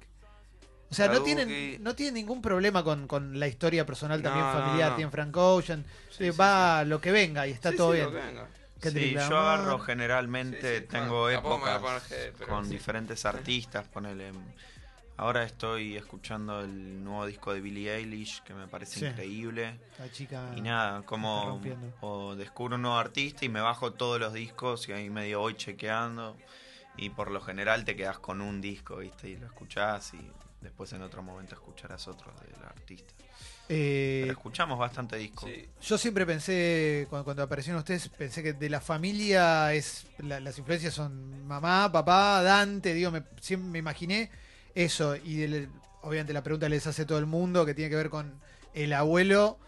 O 0.91 0.95
sea, 0.95 1.09
no 1.09 1.23
tienen, 1.23 1.83
no 1.83 1.95
tienen 1.95 2.15
ningún 2.15 2.41
problema 2.41 2.85
con, 2.85 3.09
con 3.09 3.39
la 3.41 3.49
historia 3.49 3.85
personal 3.85 4.23
también 4.23 4.47
No, 4.47 4.53
familiar. 4.53 4.91
no. 4.91 4.97
Tienen 4.97 5.11
Frank 5.13 5.37
Ocean. 5.37 5.85
Sí, 6.11 6.25
eh, 6.27 6.33
sí, 6.33 6.39
va 6.39 6.85
lo 6.85 7.01
que 7.01 7.11
venga 7.11 7.47
y 7.47 7.51
está 7.51 7.71
Sí, 7.73 7.77
todo 7.77 7.91
sí, 7.93 7.97
bien. 7.99 8.37
lo 8.37 8.47
que 8.81 8.91
Sí, 8.91 9.13
yo 9.13 9.39
agarro 9.39 9.79
generalmente, 9.81 10.79
Sí, 10.79 10.85
sí, 10.85 10.89
tengo 10.91 11.31
épocas 11.31 11.81
poner 11.81 12.01
G, 12.03 12.33
pero 12.39 12.51
con 12.51 12.65
sí. 12.65 12.71
diferentes 12.71 13.25
artistas, 13.25 13.87
ponele. 13.89 14.33
Ahora 15.17 15.45
estoy 15.45 15.97
escuchando 15.97 16.61
el 16.61 17.03
nuevo 17.03 17.25
disco 17.27 17.53
de 17.55 17.61
Billie 17.61 17.95
Eilish, 17.95 18.43
que 18.43 18.53
me 18.53 18.67
parece 18.67 19.01
Sí. 19.01 19.07
increíble. 19.07 19.79
La 19.99 20.11
chica. 20.11 20.53
Y 20.57 20.61
nada, 20.61 21.03
como 21.03 21.61
o 22.01 22.35
descubro 22.37 22.77
un 22.77 22.83
nuevo 22.83 22.97
artista 22.99 23.45
y 23.45 23.49
me 23.49 23.61
bajo 23.61 23.93
todos 23.93 24.21
los 24.21 24.33
discos 24.33 24.89
y 24.89 24.93
ahí 24.93 25.11
medio 25.11 25.41
voy 25.41 25.55
chequeando. 25.55 26.37
Y 26.97 27.11
por 27.11 27.31
lo 27.31 27.41
general 27.41 27.85
te 27.85 27.97
quedas 27.97 28.19
con 28.19 28.41
un 28.41 28.61
disco, 28.61 28.97
¿viste? 28.99 29.29
Y 29.31 29.37
lo 29.37 29.47
escuchás 29.47 30.15
y 30.15 30.31
después 30.65 30.93
en 30.95 31.03
otro 31.03 31.23
momento 31.23 31.55
escucharás 31.55 32.09
otro 32.09 32.33
del 32.41 32.65
artista. 32.65 33.13
Eh, 33.69 34.21
Pero 34.25 34.33
escuchamos 34.33 34.79
bastante 34.79 35.17
disco. 35.17 35.47
Sí. 35.47 35.67
Yo 35.81 35.97
siempre 35.97 36.27
pensé, 36.27 37.07
cuando, 37.09 37.25
cuando 37.25 37.43
aparecieron 37.45 37.79
ustedes, 37.79 38.09
pensé 38.09 38.43
que 38.43 38.53
de 38.53 38.69
la 38.69 38.81
familia 38.81 39.73
es 39.73 40.07
la- 40.19 40.41
las 40.41 40.59
influencias 40.59 40.93
son 40.95 41.47
mamá, 41.47 41.91
papá, 41.93 42.43
Dante, 42.43 42.93
digo, 42.93 43.11
me, 43.11 43.23
siempre 43.41 43.71
me 43.71 43.79
imaginé 43.79 44.31
eso, 44.75 45.17
y 45.17 45.37
del- 45.37 45.69
obviamente 46.03 46.33
la 46.35 46.43
pregunta 46.43 46.69
les 46.69 46.87
hace 46.87 47.07
todo 47.07 47.19
el 47.19 47.27
mundo, 47.27 47.65
que 47.65 47.75
tiene 47.75 47.89
que 47.91 47.97
ver 47.97 48.11
con 48.11 48.35
el 48.75 48.93
abuelo, 48.93 49.59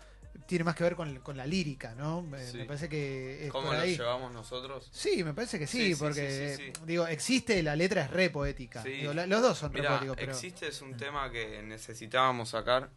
tiene 0.47 0.65
más 0.65 0.75
que 0.75 0.85
ver 0.85 0.97
con, 0.97 1.21
con 1.21 1.37
la 1.37 1.47
lírica, 1.47 1.95
¿no? 1.95 2.23
Me, 2.23 2.45
Sí. 2.45 2.59
me 2.59 2.65
parece 2.65 2.89
que 2.89 3.47
es 3.47 3.51
¿Cómo 3.53 3.67
por 3.69 3.77
lo 3.77 3.81
ahí. 3.83 3.97
llevamos 3.97 4.33
nosotros? 4.33 4.89
Sí, 4.93 5.23
me 5.25 5.33
parece 5.35 5.59
que 5.59 5.67
sí, 5.67 5.95
porque, 5.99 6.57
sí, 6.57 6.73
digo, 6.85 7.07
existe, 7.07 7.63
la 7.63 7.75
letra 7.77 8.03
es 8.03 8.11
re 8.11 8.31
poética. 8.31 8.83
Sí. 8.83 8.91
Digo, 8.91 9.13
la- 9.15 9.27
los 9.27 9.43
dos 9.43 9.59
son 9.59 9.73
re 9.73 9.83
poéticos, 9.83 10.17
pero... 10.17 10.33
existe 10.33 10.69
es 10.69 10.83
un 10.83 10.97
tema 10.97 11.31
que 11.31 11.63
necesitábamos 11.63 12.51
sacar. 12.51 12.91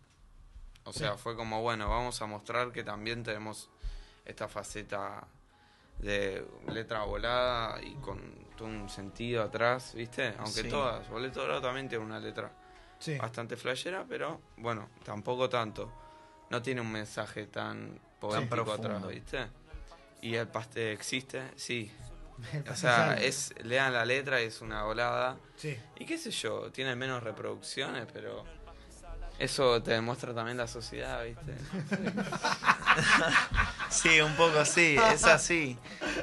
O 0.86 0.94
sea, 0.94 1.18
fue 1.18 1.36
como, 1.36 1.62
bueno, 1.62 1.90
vamos 1.90 2.22
a 2.22 2.26
mostrar 2.26 2.72
que 2.72 2.84
también 2.84 3.22
tenemos 3.24 3.70
esta 4.26 4.48
faceta 4.48 5.28
de 6.00 6.46
letra 6.70 7.04
volada 7.04 7.82
y 7.84 7.94
con 7.96 8.20
todo 8.58 8.68
un 8.68 8.90
sentido 8.90 9.44
atrás, 9.44 9.94
¿viste? 9.94 10.34
Aunque 10.40 10.64
todas, 10.64 11.08
Boleto 11.10 11.42
Dorado 11.42 11.62
también 11.62 11.90
tiene 11.90 12.04
una 12.06 12.20
letra 12.20 12.52
bastante 13.20 13.56
flashera, 13.58 14.06
pero 14.08 14.42
bueno, 14.58 14.90
tampoco 15.04 15.48
tanto. 15.50 15.92
No 16.50 16.62
tiene 16.62 16.82
un 16.82 16.92
mensaje 16.92 17.46
tan 17.48 18.00
poético 18.20 18.56
profundo. 18.66 18.90
atrás, 18.96 19.08
¿viste? 19.08 19.48
Y 20.22 20.36
el 20.36 20.48
pastel 20.48 20.90
existe, 20.94 21.44
sí. 21.56 21.92
O 22.72 22.76
sea, 22.76 23.16
es 23.16 23.54
lean 23.64 23.94
la 23.94 24.06
letra, 24.06 24.40
es 24.40 24.62
una 24.62 24.84
volada. 24.84 25.38
Sí. 25.58 25.78
Y 25.98 26.06
qué 26.06 26.18
sé 26.18 26.32
yo, 26.32 26.72
tiene 26.72 26.96
menos 26.96 27.22
reproducciones, 27.24 28.08
pero 28.14 28.46
eso 29.38 29.82
te 29.84 29.92
demuestra 29.92 30.34
también 30.34 30.58
la 30.58 30.68
sociedad, 30.68 31.24
¿viste? 31.26 31.54
Sí, 33.90 34.22
un 34.22 34.36
poco 34.36 34.66
sí, 34.66 34.98
es 35.14 35.24
así. 35.26 35.78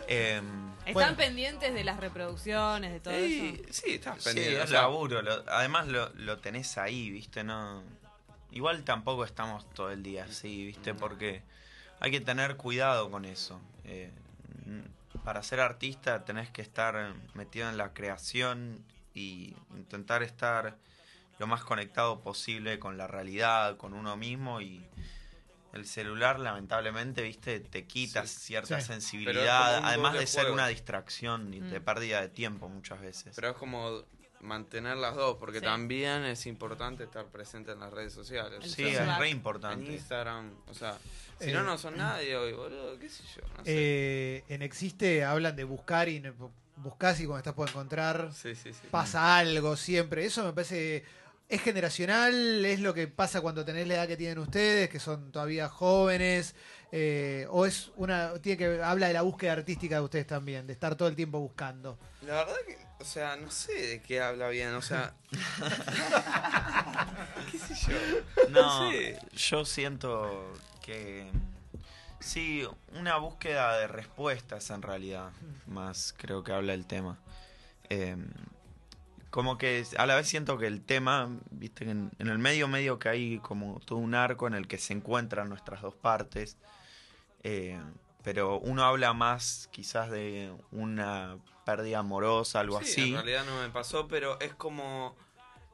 Em, 0.09 0.67
Están 0.81 0.95
Bueno. 0.95 1.17
pendientes 1.17 1.75
de 1.75 1.83
las 1.83 1.99
reproducciones, 1.99 2.93
de 2.93 3.01
todo 3.01 3.13
Sí, 3.15 3.61
eso. 3.69 3.73
sí, 3.73 3.95
estás 3.95 4.19
sí, 4.19 4.25
pendiente. 4.25 4.59
es 4.59 4.65
o 4.65 4.67
sea, 4.69 4.83
laburo. 4.83 5.21
lo- 5.21 5.43
además 5.49 5.89
lo, 5.89 6.09
lo 6.15 6.39
tenés 6.39 6.79
ahí, 6.79 7.11
¿viste? 7.11 7.43
No, 7.43 7.83
igual 8.51 8.85
tampoco 8.85 9.25
estamos 9.25 9.69
todo 9.71 9.91
el 9.91 10.03
día 10.03 10.25
así, 10.25 10.65
¿viste? 10.67 10.95
Porque 10.95 11.43
hay 12.01 12.11
que 12.11 12.21
tener 12.21 12.57
cuidado 12.57 13.11
con 13.11 13.25
eso. 13.25 13.61
Eh, 13.85 14.13
para 15.25 15.43
ser 15.43 15.61
artista 15.61 16.25
tenés 16.25 16.51
que 16.51 16.63
estar 16.63 17.15
metido 17.35 17.69
en 17.69 17.77
la 17.77 17.93
creación 17.93 18.85
y 19.15 19.55
intentar 19.75 20.23
estar 20.23 20.77
lo 21.39 21.47
más 21.47 21.63
conectado 21.65 22.21
posible 22.21 22.79
con 22.79 22.97
la 22.97 23.07
realidad, 23.07 23.77
con 23.77 23.93
uno 23.95 24.17
mismo 24.17 24.61
y 24.61 24.87
el 25.73 25.85
celular 25.87 26.39
lamentablemente, 26.41 27.23
viste, 27.23 27.61
te 27.61 27.87
quita 27.87 28.27
Sí. 28.27 28.39
cierta 28.41 28.81
Sí. 28.81 28.87
sensibilidad, 28.87 29.81
además 29.85 30.15
de 30.15 30.27
ser 30.27 30.51
una 30.51 30.69
distracción 30.69 31.53
y 31.53 31.61
de 31.61 31.81
Mm. 31.81 31.85
pérdida 31.85 32.21
de 32.23 32.29
tiempo 32.29 32.69
muchas 32.69 33.01
veces. 33.01 33.35
Pero 33.37 33.51
es 33.51 33.57
como 33.57 34.05
mantener 34.41 34.97
las 34.97 35.15
dos, 35.15 35.37
porque 35.39 35.59
Sí. 35.61 35.65
también 35.65 36.25
es 36.25 36.47
importante 36.47 37.05
estar 37.05 37.27
presente 37.27 37.73
en 37.73 37.81
las 37.81 37.93
redes 37.93 38.13
sociales. 38.13 38.61
Sí, 38.63 38.85
O 38.85 38.89
sea, 38.89 38.95
celular. 38.99 39.13
es 39.15 39.19
re 39.19 39.27
en 39.31 39.37
importante. 39.37 39.93
Instagram, 39.93 40.55
o 40.69 40.75
sea, 40.75 40.99
si 41.41 41.51
Eh, 41.51 41.53
no, 41.53 41.63
no 41.63 41.77
son 41.79 41.97
nadie 41.97 42.37
hoy, 42.37 42.53
boludo, 42.53 42.99
qué 42.99 43.09
sé 43.09 43.23
yo, 43.35 43.43
no 43.57 43.57
sé. 43.57 43.63
Eh, 43.67 44.45
en 44.49 44.63
Existe 44.63 45.25
hablan 45.25 45.57
de 45.57 45.65
buscar 45.65 46.09
y 46.09 46.21
no- 46.21 46.53
buscás 46.77 47.19
y 47.21 47.25
cuando 47.25 47.39
estás 47.39 47.55
por 47.55 47.69
encontrar 47.71 48.31
sí, 48.35 48.55
sí, 48.55 48.73
sí. 48.73 48.81
pasa 48.91 49.39
algo 49.39 49.77
siempre. 49.77 50.25
Eso 50.27 50.45
me 50.45 50.53
parece 50.53 51.05
es 51.49 51.63
generacional, 51.63 52.65
es 52.65 52.81
lo 52.81 52.93
que 52.93 53.07
pasa 53.07 53.41
cuando 53.41 53.65
tenés 53.65 53.87
la 53.87 53.95
edad 53.95 54.09
que 54.09 54.17
tienen 54.17 54.39
ustedes, 54.39 54.91
que 54.91 54.99
son 55.01 55.31
todavía 55.33 55.69
jóvenes, 55.69 56.55
eh, 56.93 57.47
o 57.51 57.65
es 57.67 57.93
una 57.97 58.35
tiene 58.41 58.59
que 58.59 58.83
habla 58.83 59.07
de 59.09 59.13
la 59.15 59.23
búsqueda 59.23 59.53
artística 59.53 59.95
de 59.97 60.01
ustedes 60.03 60.27
también, 60.27 60.67
de 60.67 60.73
estar 60.73 60.97
todo 60.97 61.09
el 61.09 61.15
tiempo 61.17 61.39
buscando. 61.39 61.99
La 62.23 62.35
verdad 62.45 62.57
que, 62.67 62.77
o 62.99 63.05
sea, 63.05 63.37
no 63.37 63.51
sé 63.51 63.73
de 63.73 64.03
qué 64.03 64.21
habla 64.21 64.49
bien, 64.49 64.75
o 64.75 64.83
sea... 64.83 65.15
¿Qué 67.51 67.59
sé 67.59 67.75
yo? 67.75 68.49
No, 68.51 68.91
sé. 68.91 69.19
yo 69.33 69.65
siento 69.65 70.53
que 70.83 71.31
sí, 72.21 72.67
una 72.95 73.17
búsqueda 73.19 73.79
de 73.79 73.87
respuestas 73.87 74.71
en 74.71 74.83
realidad, 74.83 75.31
más 75.67 76.15
creo 76.17 76.43
que 76.43 76.53
habla 76.53 76.75
el 76.75 76.87
tema. 76.87 77.19
Eh, 77.89 78.17
como 79.31 79.59
que 79.59 79.85
a 79.99 80.07
la 80.07 80.17
vez 80.17 80.29
siento 80.29 80.57
que 80.57 80.67
el 80.67 80.83
tema, 80.83 81.29
viste, 81.51 81.91
en, 81.91 82.11
en 82.19 82.29
el 82.29 82.39
medio 82.39 82.69
medio 82.69 82.99
que 82.99 83.11
hay 83.11 83.39
como 83.41 83.81
todo 83.81 83.99
un 83.99 84.15
arco 84.15 84.47
en 84.47 84.55
el 84.55 84.67
que 84.67 84.79
se 84.79 84.95
encuentran 84.95 85.49
nuestras 85.49 85.83
dos 85.83 85.95
partes, 85.95 86.57
eh, 87.43 87.79
pero 88.27 88.59
uno 88.59 88.85
habla 88.85 89.13
más 89.13 89.69
quizás 89.71 90.11
de 90.11 90.53
una 90.73 91.39
pérdida 91.65 92.01
amorosa, 92.01 92.59
algo 92.59 92.81
Sí, 92.83 92.91
así. 92.91 93.09
En 93.11 93.15
realidad 93.15 93.45
no 93.47 93.61
me 93.63 93.69
pasó, 93.71 94.09
pero 94.09 94.37
es 94.41 94.53
como. 94.53 95.15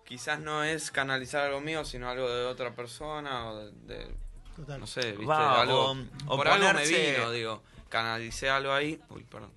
Quizás 0.04 0.38
no 0.40 0.62
es 0.62 0.90
canalizar 0.90 1.46
algo 1.46 1.62
mío, 1.62 1.82
sino 1.86 2.10
algo 2.10 2.28
de 2.28 2.44
otra 2.44 2.74
persona 2.74 3.48
o 3.48 3.56
de. 3.56 3.72
de- 3.86 4.14
Total. 4.54 4.80
no 4.80 4.86
sé, 4.86 5.12
¿viste? 5.12 5.24
Va, 5.24 5.62
algo, 5.62 5.92
o- 5.92 5.96
o 6.26 6.36
por 6.36 6.46
algo 6.46 6.74
me 6.74 6.86
vino, 6.86 7.30
digo. 7.30 7.62
Canalicé 7.88 8.50
algo 8.50 8.72
ahí. 8.74 9.00
Uy, 9.08 9.24
perdón. 9.24 9.50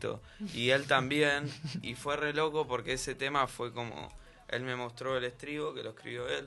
todo. 0.00 0.22
Y 0.54 0.70
él 0.70 0.86
también. 0.86 1.52
Y 1.82 1.94
fue 1.94 2.16
re 2.16 2.32
loco 2.32 2.66
porque 2.66 2.94
ese 2.94 3.14
tema 3.14 3.46
fue 3.46 3.70
como. 3.74 4.08
Él 4.48 4.62
me 4.62 4.76
mostró 4.76 5.18
el 5.18 5.24
estribo, 5.24 5.74
que 5.74 5.82
lo 5.82 5.90
escribió 5.90 6.26
él. 6.26 6.46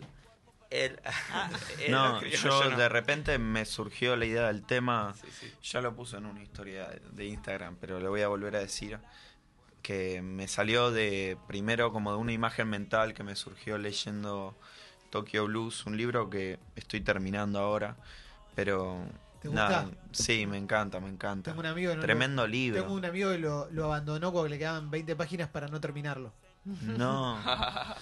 Lo 1.90 1.90
No, 1.90 2.22
yo 2.24 2.70
no. 2.70 2.78
de 2.78 2.90
repente 2.90 3.38
me 3.40 3.66
surgió 3.66 4.16
la 4.16 4.26
idea 4.26 4.48
del 4.48 4.64
tema. 4.64 5.14
Sí, 5.22 5.28
sí. 5.32 5.54
Ya 5.64 5.82
lo 5.82 5.96
puse 5.96 6.18
en 6.18 6.26
una 6.26 6.42
historia 6.44 6.90
de- 7.12 7.26
Instagram, 7.26 7.78
pero 7.80 8.00
lo 8.00 8.10
voy 8.10 8.22
a 8.22 8.28
volver 8.28 8.56
a 8.56 8.60
decir. 8.60 9.00
Que 9.82 10.22
me 10.22 10.48
salió 10.50 10.92
de 10.92 11.38
primero 11.48 11.94
como 11.94 12.12
de 12.12 12.18
una 12.18 12.34
imagen 12.34 12.68
mental 12.70 13.14
que 13.14 13.24
me 13.24 13.36
surgió 13.36 13.78
leyendo 13.78 14.58
Tokyo 15.12 15.46
Blues, 15.46 15.86
un 15.86 15.96
libro 15.96 16.30
que 16.30 16.60
estoy 16.76 17.00
terminando 17.02 17.60
ahora. 17.60 17.96
Pero 18.54 19.06
¿Te 19.42 19.50
nada, 19.50 19.84
gusta? 19.84 19.98
sí, 20.12 20.46
me 20.46 20.58
encanta, 20.58 21.00
me 21.00 21.08
encanta. 21.10 21.52
Tengo 21.52 21.62
un 21.62 21.68
amigo 21.68 21.94
lo- 21.96 22.02
Tremendo 22.02 22.46
libro. 22.48 22.82
Tengo 22.82 22.94
un 22.96 23.06
amigo 23.06 23.32
que 23.32 23.38
lo, 23.38 23.70
lo 23.72 23.86
abandonó 23.86 24.34
porque 24.34 24.50
le 24.50 24.58
quedaban 24.58 24.92
20 24.92 25.16
páginas 25.16 25.48
para 25.48 25.68
no 25.70 25.80
terminarlo. 25.80 26.34
No, 26.98 27.40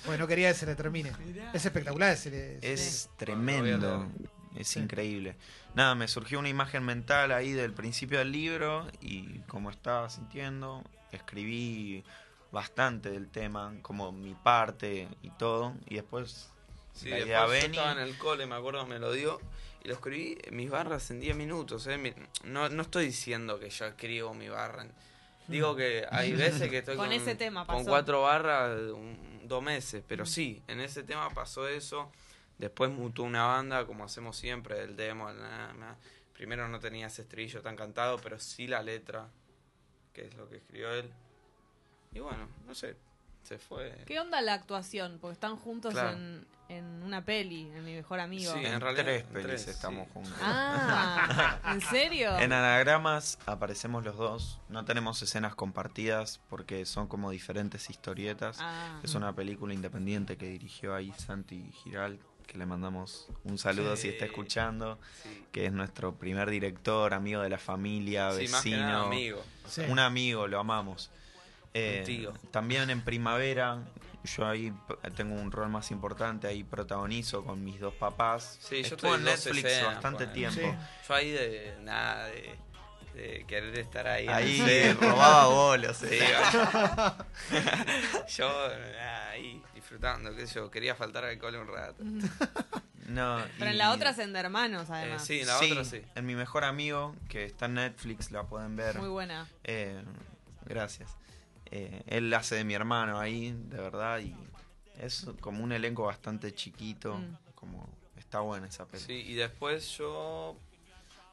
Porque 0.06 0.18
no 0.18 0.28
quería 0.28 0.50
que 0.50 0.56
se 0.56 0.66
le 0.66 0.76
termine. 0.76 1.12
Es 1.54 1.66
espectacular 1.66 2.12
ese. 2.14 2.60
es 2.62 3.10
tremendo. 3.18 4.08
Es 4.56 4.70
Sí. 4.70 4.80
increíble. 4.80 5.36
Nada, 5.74 5.96
me 5.96 6.08
surgió 6.08 6.40
una 6.40 6.48
imagen 6.50 6.84
mental 6.84 7.32
ahí 7.34 7.52
del 7.52 7.74
principio 7.74 8.20
del 8.20 8.32
libro 8.32 8.88
y 9.02 9.40
como 9.48 9.70
estaba 9.70 10.10
sintiendo, 10.10 10.82
escribí 11.12 12.04
bastante 12.52 13.10
del 13.12 13.28
tema, 13.30 13.74
como 13.82 14.12
mi 14.14 14.34
parte 14.34 15.10
y 15.22 15.30
todo. 15.32 15.74
Y 15.88 15.96
después 15.96 16.50
Sí, 16.94 17.10
la 17.10 17.18
después 17.18 17.28
idea 17.28 17.42
yo 17.46 17.50
Beni. 17.50 17.78
estaba 17.78 17.92
en 17.92 17.98
el 18.00 18.18
cole, 18.18 18.46
me 18.46 18.56
acuerdo, 18.56 18.86
me 18.86 19.00
lo 19.00 19.12
dio. 19.12 19.42
Y 19.84 19.90
lo 19.90 19.96
escribí 19.96 20.38
mis 20.52 20.70
barras 20.70 21.12
en 21.12 21.20
10 21.20 21.36
minutos. 21.36 21.86
¿eh? 21.88 21.98
Mi- 21.98 22.14
No, 22.46 22.70
no 22.70 22.82
estoy 22.84 23.06
diciendo 23.08 23.60
que 23.60 23.70
yo 23.70 23.86
escribo 23.86 24.34
mi 24.34 24.48
barra. 24.48 24.84
en- 24.84 24.94
Digo 25.48 25.76
que 25.76 26.06
hay 26.10 26.32
veces 26.36 26.70
que 26.70 26.80
estoy 26.80 26.96
Con 26.96 27.06
con, 27.08 27.14
ese 27.14 27.36
tema 27.36 27.66
con 27.66 27.78
pasó. 27.78 27.90
cuatro 27.90 28.22
barras 28.24 28.92
un- 28.92 29.42
dos 29.48 29.62
meses. 29.62 30.04
Pero 30.08 30.26
sí, 30.26 30.62
en 30.68 30.80
ese 30.80 31.04
tema 31.04 31.30
pasó 31.30 31.68
eso. 31.68 32.12
Después 32.58 32.90
mutó 32.90 33.24
una 33.24 33.46
banda, 33.46 33.86
como 33.86 34.04
hacemos 34.06 34.38
siempre, 34.38 34.76
del 34.80 34.96
demo. 34.96 35.30
el 35.30 35.38
na, 35.40 35.74
na. 35.74 35.96
Primero 36.34 36.68
no 36.68 36.80
tenía 36.80 37.08
ese 37.08 37.22
estribillo 37.24 37.62
tan 37.62 37.76
cantado, 37.76 38.18
pero 38.18 38.40
sí 38.40 38.68
la 38.68 38.82
letra, 38.82 39.28
que 40.14 40.26
es 40.26 40.36
lo 40.36 40.50
que 40.50 40.58
escribió 40.58 40.92
él. 40.94 41.12
Y 42.14 42.20
bueno, 42.20 42.48
no 42.66 42.74
sé, 42.74 42.96
se 43.46 43.58
fue. 43.58 44.04
¿Qué 44.06 44.20
onda 44.20 44.42
la 44.42 44.54
actuación? 44.54 45.18
Porque 45.22 45.34
están 45.34 45.56
juntos 45.56 45.94
Claro. 45.94 46.12
en, 46.18 46.46
en 46.70 47.04
una 47.04 47.24
peli, 47.24 47.72
en 47.76 47.86
mi 47.86 47.94
mejor 47.94 48.20
amigo. 48.20 48.52
Sí, 48.54 48.60
En, 48.60 48.74
en 48.74 48.82
realidad, 48.82 49.04
tres 49.04 49.24
pelis 49.24 49.46
tres, 49.48 49.68
estamos 49.68 50.08
sí. 50.08 50.14
juntos. 50.14 50.34
Ah, 50.42 51.60
¿en 51.74 51.82
serio? 51.82 52.38
En 52.40 52.52
anagramas 52.54 53.38
aparecemos 53.46 54.04
los 54.04 54.18
dos. 54.18 54.60
No 54.70 54.84
tenemos 54.86 55.22
escenas 55.22 55.56
compartidas 55.56 56.42
porque 56.50 56.86
son 56.86 57.08
como 57.08 57.30
diferentes 57.32 57.90
historietas. 57.90 58.58
Ah. 58.60 59.00
Es 59.04 59.16
una 59.16 59.34
película 59.34 59.74
independiente 59.74 60.38
que 60.38 60.48
dirigió 60.48 60.96
ahí 60.96 61.14
Santi 61.18 61.72
Giral, 61.84 62.20
que 62.48 62.58
le 62.58 62.66
mandamos 62.66 63.28
un 63.44 63.58
saludo 63.58 63.96
Sí. 63.96 64.04
si 64.04 64.10
está 64.10 64.26
escuchando, 64.26 65.00
Sí, 65.24 65.46
que 65.52 65.66
es 65.68 65.72
nuestro 65.72 66.16
primer 66.16 66.50
director, 66.50 67.14
amigo 67.14 67.42
de 67.42 67.50
la 67.50 67.58
familia, 67.60 68.32
Sí, 68.32 68.48
más 68.48 68.64
que 68.64 68.72
nada 68.72 68.86
vecino, 68.86 69.06
amigo. 69.06 69.44
Sí. 69.68 69.82
un 69.90 70.00
amigo, 70.00 70.48
lo 70.48 70.60
amamos. 70.60 71.12
Eh. 71.78 72.30
También 72.52 72.90
en 72.90 73.02
primavera, 73.04 73.84
yo 74.24 74.48
ahí 74.48 74.74
tengo 75.18 75.36
un 75.36 75.52
rol 75.52 75.68
más 75.70 75.92
importante, 75.92 76.48
ahí 76.48 76.64
protagonizo 76.64 77.44
con 77.44 77.64
mis 77.64 77.80
dos 77.82 77.94
papás. 77.96 78.58
Sí, 78.62 78.82
yo 78.82 78.96
estoy 78.96 79.16
en 79.16 79.24
Netflix 79.26 79.66
escenas, 79.66 79.94
bastante 79.96 80.28
tiempo. 80.28 80.62
Sí. 80.62 80.68
Yo 81.10 81.14
ahí 81.16 81.32
de 81.32 81.78
nada, 81.82 82.28
de, 82.28 82.56
de 83.14 83.46
querer 83.46 83.78
estar 83.78 84.08
ahí. 84.08 84.24
en 84.26 84.32
Ahí 84.34 84.94
robaba 84.94 85.48
bolos. 85.48 85.98
Sí, 85.98 86.08
eh. 86.12 86.22
yo 88.38 88.48
nada, 88.70 89.30
ahí 89.32 89.62
disfrutando, 89.74 90.34
qué 90.34 90.48
sé 90.48 90.56
yo, 90.56 90.72
quería 90.72 90.96
faltar 90.96 91.26
al 91.26 91.38
cole 91.38 91.60
un 91.60 91.68
rato. 91.68 92.04
No, 93.08 93.38
Pero 93.60 93.70
en 93.72 93.78
la 93.78 93.92
otra 93.92 94.12
hacen 94.12 94.34
de 94.34 94.40
hermanos, 94.40 94.90
Eh, 94.90 94.94
además. 94.94 95.26
sí, 95.26 95.42
en 95.42 95.48
la 95.48 95.60
sí, 95.60 95.72
otra 95.74 95.84
sí. 95.86 96.02
En 96.16 96.26
mi 96.26 96.36
mejor 96.36 96.64
amigo, 96.64 97.14
que 97.30 97.44
está 97.46 97.66
en 97.66 97.76
Netflix, 97.76 98.32
la 98.32 98.44
pueden 98.44 98.76
ver. 98.76 98.98
Muy 98.98 99.10
buena. 99.10 99.48
Eh, 99.64 100.02
gracias. 100.66 101.12
Eh, 101.72 102.04
él 102.08 102.34
hace 102.34 102.56
de 102.56 102.64
mi 102.64 102.74
hermano 102.74 103.20
ahí, 103.20 103.52
de 103.70 103.78
verdad, 103.78 104.20
y 104.20 104.36
Es 105.00 105.28
como 105.42 105.64
un 105.64 105.72
elenco 105.72 106.04
bastante 106.04 106.54
chiquito. 106.54 107.16
Mm. 107.18 107.38
Como 107.56 107.90
está 108.18 108.40
buena 108.42 108.68
esa 108.68 108.86
peli. 108.88 109.04
Sí, 109.04 109.14
y 109.28 109.34
después 109.34 109.98
yo. 109.98 110.56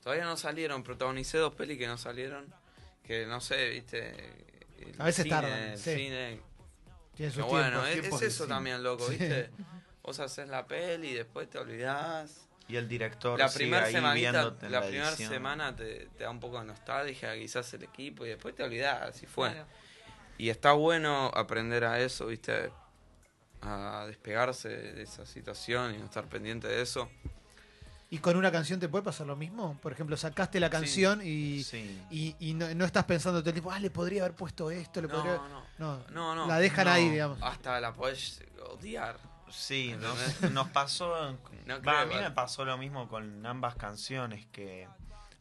Todavía 0.02 0.24
no 0.24 0.36
salieron, 0.36 0.82
protagonicé 0.82 1.38
dos 1.38 1.54
pelis 1.54 1.78
que 1.78 1.86
no 1.86 1.96
salieron. 1.96 2.52
Que 3.04 3.26
no 3.26 3.40
sé, 3.40 3.68
viste. 3.70 4.10
el 4.80 4.94
A 5.00 5.04
veces 5.04 5.24
cine, 5.24 5.34
tardan, 5.36 5.58
el 5.62 5.78
sí. 5.78 5.94
cine. 5.94 6.40
Tiene 7.14 7.32
sus 7.32 7.44
bueno, 7.44 7.68
tiempos. 7.68 7.88
es, 7.88 7.92
tiempos 8.00 8.14
es 8.14 8.20
de 8.20 8.26
eso 8.34 8.46
también, 8.46 8.82
loco, 8.82 9.04
Sí. 9.06 9.16
viste. 9.16 9.50
Vos 10.02 10.18
haces 10.18 10.48
la 10.48 10.66
peli 10.66 11.10
y 11.10 11.14
después 11.14 11.48
te 11.48 11.58
olvidás. 11.58 12.48
Y 12.68 12.76
el 12.76 12.88
director 12.88 13.38
La 13.38 13.48
primera 13.48 13.88
la 13.90 14.80
la 14.80 15.16
semana 15.16 15.76
te, 15.76 16.08
te 16.16 16.24
da 16.24 16.30
un 16.30 16.40
poco 16.40 16.58
de 16.58 16.64
nostalgia, 16.66 17.34
quizás 17.34 17.72
el 17.74 17.84
equipo, 17.84 18.24
y 18.24 18.30
después 18.30 18.54
te 18.54 18.62
olvidás, 18.62 19.02
así 19.02 19.26
fue. 19.26 19.50
Claro. 19.52 19.66
Y 20.42 20.50
está 20.50 20.72
bueno 20.72 21.30
aprender 21.36 21.84
a 21.84 22.00
eso, 22.00 22.26
¿viste? 22.26 22.72
A 23.60 24.06
despegarse 24.08 24.68
de 24.70 25.02
esa 25.04 25.24
situación 25.24 25.94
y 25.94 25.98
no 25.98 26.06
estar 26.06 26.24
pendiente 26.24 26.66
de 26.66 26.82
eso. 26.82 27.08
¿Y 28.10 28.18
con 28.18 28.36
una 28.36 28.50
canción 28.50 28.80
te 28.80 28.88
puede 28.88 29.04
pasar 29.04 29.28
lo 29.28 29.36
mismo? 29.36 29.78
Por 29.80 29.92
ejemplo, 29.92 30.16
sacaste 30.16 30.58
la 30.58 30.68
canción 30.68 31.20
y, 31.22 31.62
Sí. 31.62 31.96
y, 32.10 32.34
y 32.40 32.54
no, 32.54 32.74
no 32.74 32.84
estás 32.84 33.04
pensando 33.04 33.38
todo 33.38 33.50
el 33.50 33.54
tiempo, 33.54 33.70
ah, 33.70 33.78
le 33.78 33.90
podría 33.92 34.22
haber 34.24 34.34
puesto 34.34 34.68
esto, 34.72 35.00
le 35.00 35.06
No, 35.06 35.14
podría... 35.14 35.36
no, 35.36 35.62
No, 35.78 36.04
no, 36.10 36.34
no. 36.34 36.46
la 36.48 36.58
dejan 36.58 36.86
No. 36.86 36.90
ahí, 36.90 37.08
digamos. 37.08 37.38
Hasta 37.40 37.80
la 37.80 37.92
podés 37.94 38.42
odiar. 38.68 39.20
Sí, 39.48 39.94
nos, 40.00 40.50
nos 40.50 40.68
pasó. 40.70 41.38
Creo, 41.66 41.98
a 41.98 42.04
mí 42.06 42.16
me 42.16 42.32
pasó 42.32 42.64
lo 42.64 42.76
mismo 42.76 43.06
con 43.06 43.46
ambas 43.46 43.76
canciones 43.76 44.44
que 44.46 44.88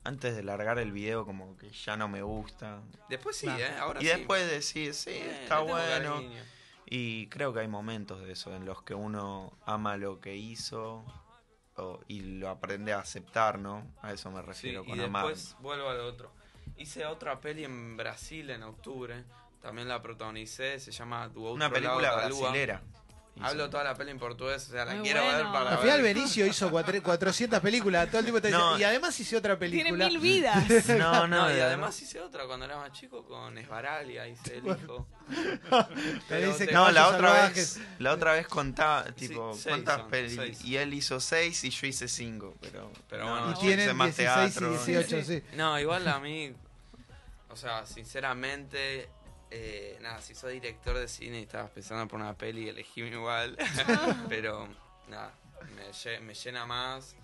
antes 0.03 0.35
de 0.35 0.43
largar 0.43 0.79
el 0.79 0.91
video 0.91 1.25
como 1.25 1.55
que 1.57 1.69
ya 1.69 1.95
no 1.97 2.07
me 2.07 2.21
gusta. 2.21 2.81
Después 3.09 3.35
sí, 3.37 3.45
Claro. 3.45 3.63
¿eh? 3.63 3.77
Ahora 3.79 3.99
y 4.01 4.05
sí. 4.05 4.09
después 4.09 4.49
decir, 4.49 4.93
sí, 4.93 5.11
Eh, 5.11 5.43
está 5.43 5.59
bueno. 5.59 6.15
cariño. 6.15 6.41
Y 6.85 7.27
creo 7.27 7.53
que 7.53 7.61
hay 7.61 7.67
momentos 7.67 8.21
de 8.21 8.33
eso 8.33 8.53
en 8.55 8.65
los 8.65 8.81
que 8.83 8.93
uno 8.93 9.57
ama 9.65 9.95
lo 9.97 10.19
que 10.19 10.35
hizo 10.35 11.05
o- 11.77 11.99
y 12.07 12.19
lo 12.21 12.49
aprende 12.49 12.91
a 12.93 12.99
aceptar, 12.99 13.57
¿no? 13.59 13.87
A 14.01 14.11
eso 14.11 14.29
me 14.29 14.41
Sí, 14.41 14.45
refiero 14.47 14.83
y 14.83 14.89
con 14.89 14.99
amar. 14.99 15.27
después 15.27 15.55
vuelvo 15.61 15.87
al 15.89 16.01
otro. 16.01 16.31
Hice 16.77 17.05
otra 17.05 17.39
peli 17.39 17.63
en 17.63 17.95
Brasil 17.95 18.49
en 18.49 18.63
octubre. 18.63 19.23
También 19.61 19.87
la 19.87 20.01
protagonicé. 20.01 20.79
Se 20.79 20.91
llama 20.91 21.23
Outro 21.25 21.53
Una 21.53 21.69
película 21.69 22.13
brasilera. 22.15 22.81
Hablo 23.39 23.69
toda 23.69 23.83
la 23.85 23.95
peli 23.95 24.11
en 24.11 24.19
portugués. 24.19 24.67
O 24.67 24.71
sea, 24.71 24.85
la 24.85 24.93
Muy 24.93 25.03
quiero 25.03 25.21
ver 25.21 25.35
bueno. 25.35 25.53
para 25.53 25.71
Al 25.71 25.77
final 25.79 26.01
ver. 26.01 26.13
Benicio 26.15 26.45
hizo 26.45 26.69
cuatro- 26.69 27.01
400 27.01 27.59
películas, 27.61 28.07
todo 28.09 28.19
el 28.19 28.25
tiempo 28.25 28.39
dice, 28.41 28.51
No. 28.55 28.77
y 28.77 28.83
además 28.83 29.17
hice 29.19 29.37
otra 29.37 29.57
Tiene 29.57 29.75
película. 29.89 30.05
mil 30.07 30.19
vidas. 30.19 30.63
No, 30.89 31.27
no, 31.27 31.27
No, 31.27 31.51
y 31.51 31.55
de- 31.55 31.63
además 31.63 31.99
hice 32.01 32.19
otra 32.19 32.45
cuando 32.45 32.65
era 32.65 32.77
más 32.77 32.91
chico 32.91 33.23
con 33.25 33.57
Esbaralia, 33.57 34.27
hice 34.27 34.57
el 34.57 34.67
hijo. 34.67 35.07
Te 36.27 36.45
dice 36.45 36.67
que- 36.67 36.73
No, 36.73 36.91
la 36.91 37.01
Caballos 37.01 37.15
otra 37.15 37.27
salvajes. 37.31 37.77
vez, 37.79 37.87
la 37.99 38.11
otra 38.13 38.33
vez 38.33 38.47
contaba, 38.47 39.05
tipo, 39.05 39.53
seis 39.53 39.65
¿cuántas 39.67 39.97
son, 40.01 40.09
pelis? 40.09 40.35
seis. 40.35 40.65
Y 40.65 40.77
él 40.77 40.93
hizo 40.93 41.19
seis 41.19 41.63
y 41.63 41.69
yo 41.69 41.87
hice 41.87 42.07
cinco, 42.07 42.55
pero, 42.61 42.91
Pero 43.09 43.25
no, 43.25 43.31
bueno. 43.31 43.57
Y 43.57 43.61
tienen 43.61 43.85
hice 43.85 43.93
más 43.93 44.15
16 44.17 44.53
teatro. 44.53 44.67
y 44.73 44.77
18, 44.93 45.23
sí. 45.23 45.43
No, 45.55 45.79
igual 45.79 46.07
a 46.07 46.19
mí, 46.19 46.53
o 47.49 47.55
sea, 47.55 47.85
sinceramente, 47.85 49.09
eh, 49.51 49.97
nada, 50.01 50.21
si 50.21 50.33
sos 50.33 50.49
director 50.51 50.97
de 50.97 51.07
cine 51.07 51.39
y 51.39 51.43
estabas 51.43 51.69
pensando 51.71 52.07
por 52.07 52.19
una 52.19 52.33
peli, 52.35 52.69
elegíme 52.69 53.09
igual. 53.09 53.57
Pero, 54.29 54.67
nada, 55.07 55.33
me, 55.75 56.19
me 56.21 56.33
llena 56.33 56.65
más 56.65 57.15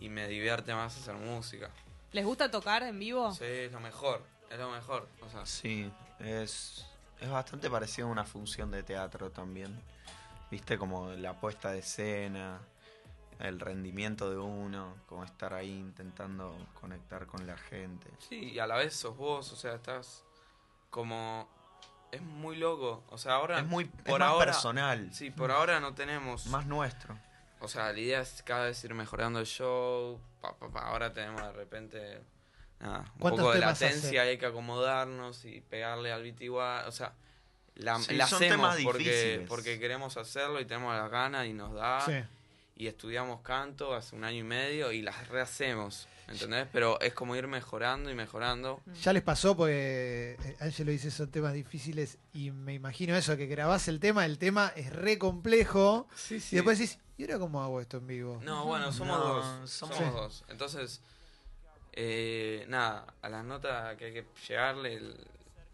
y 0.00 0.08
me 0.08 0.26
divierte 0.28 0.74
más 0.74 0.96
hacer 0.96 1.14
música. 1.16 1.70
¿Les 2.12 2.24
gusta 2.24 2.50
tocar 2.50 2.82
en 2.84 2.98
vivo? 2.98 3.32
Sí, 3.34 3.44
es 3.44 3.72
lo 3.72 3.80
mejor, 3.80 4.22
es 4.50 4.58
lo 4.58 4.70
mejor. 4.70 5.08
O 5.20 5.28
sea, 5.28 5.44
Sí, 5.44 5.90
es, 6.20 6.86
es 7.20 7.28
bastante 7.28 7.68
parecido 7.68 8.08
a 8.08 8.12
una 8.12 8.24
función 8.24 8.70
de 8.70 8.82
teatro 8.82 9.30
también. 9.30 9.76
Viste, 10.50 10.78
como 10.78 11.10
la 11.10 11.32
puesta 11.40 11.72
de 11.72 11.80
escena, 11.80 12.60
el 13.40 13.58
rendimiento 13.58 14.30
de 14.30 14.36
uno, 14.38 14.94
como 15.08 15.24
estar 15.24 15.54
ahí 15.54 15.72
intentando 15.72 16.56
conectar 16.80 17.26
con 17.26 17.46
la 17.46 17.56
gente. 17.56 18.06
sí, 18.20 18.52
y 18.52 18.58
a 18.60 18.66
la 18.68 18.76
vez 18.76 18.94
sos 18.94 19.16
vos, 19.16 19.52
o 19.52 19.56
sea, 19.56 19.74
estás 19.74 20.22
como... 20.90 21.48
Es 22.14 22.22
muy 22.22 22.56
loco, 22.56 23.02
o 23.10 23.18
sea, 23.18 23.34
ahora... 23.34 23.58
Es 23.60 23.66
muy 23.66 23.84
es 24.04 24.10
más 24.10 24.20
ahora, 24.22 24.46
personal, 24.46 25.08
Sí, 25.12 25.30
por 25.30 25.50
ahora 25.50 25.80
no 25.80 25.94
tenemos... 25.94 26.46
más 26.46 26.66
nuestro. 26.66 27.18
O 27.60 27.68
sea, 27.68 27.92
la 27.92 27.98
idea 27.98 28.20
es 28.20 28.42
cada 28.44 28.66
vez 28.66 28.84
ir 28.84 28.92
mejorando 28.94 29.40
el 29.40 29.46
show. 29.46 30.20
pa, 30.40 30.54
pa, 30.56 30.68
pa. 30.68 30.80
Ahora 30.80 31.12
tenemos 31.12 31.40
de 31.40 31.52
repente 31.52 32.20
nada, 32.80 32.98
un 33.14 33.20
¿Cuántos 33.20 33.40
poco 33.40 33.54
de 33.54 33.60
latencia, 33.60 34.22
hay 34.22 34.36
que 34.36 34.46
acomodarnos 34.46 35.44
y 35.46 35.60
pegarle 35.62 36.12
al 36.12 36.22
beat 36.22 36.40
igual. 36.42 36.86
O 36.86 36.92
sea, 36.92 37.14
la, 37.76 37.98
Sí, 37.98 38.14
la 38.14 38.26
son 38.26 38.42
hacemos 38.42 38.56
temas 38.56 38.84
porque, 38.84 38.98
difíciles. 38.98 39.48
porque 39.48 39.78
queremos 39.78 40.16
hacerlo 40.18 40.60
y 40.60 40.66
tenemos 40.66 40.94
las 40.94 41.10
ganas 41.10 41.46
y 41.46 41.54
nos 41.54 41.72
da. 41.72 42.00
Sí. 42.02 42.22
Y 42.76 42.86
estudiamos 42.88 43.40
canto 43.40 43.94
hace 43.94 44.14
un 44.14 44.24
año 44.24 44.38
y 44.38 44.42
medio 44.42 44.92
y 44.92 45.00
las 45.00 45.28
rehacemos. 45.28 46.06
¿Entendés? 46.28 46.66
Pero 46.72 46.98
es 47.00 47.12
como 47.12 47.36
ir 47.36 47.46
mejorando 47.46 48.10
y 48.10 48.14
mejorando. 48.14 48.80
Ya 49.02 49.12
les 49.12 49.22
pasó, 49.22 49.56
porque 49.56 50.36
eh, 50.42 50.56
Ángelo 50.60 50.90
dice 50.90 51.10
son 51.10 51.30
temas 51.30 51.52
difíciles 51.52 52.18
y 52.32 52.50
me 52.50 52.72
imagino 52.74 53.14
eso, 53.16 53.36
que 53.36 53.46
grabás 53.46 53.88
el 53.88 54.00
tema, 54.00 54.24
el 54.24 54.38
tema 54.38 54.72
es 54.74 54.90
re 54.92 55.18
complejo 55.18 56.08
Sí, 56.16 56.36
y 56.50 56.54
después 56.56 56.78
decís, 56.78 56.98
¿y 57.18 57.24
ahora 57.24 57.38
cómo 57.38 57.62
hago 57.62 57.80
esto 57.80 57.98
en 57.98 58.06
vivo? 58.06 58.40
No, 58.42 58.64
bueno, 58.64 58.90
somos 58.92 59.18
No, 59.18 59.24
dos. 59.24 59.70
somos- 59.70 59.96
Somos, 59.96 60.14
dos. 60.14 60.44
Entonces, 60.48 61.02
eh, 61.92 62.64
nada, 62.68 63.06
a 63.22 63.28
las 63.28 63.44
notas 63.44 63.96
que 63.96 64.06
hay 64.06 64.12
que 64.14 64.26
llegarle, 64.48 65.00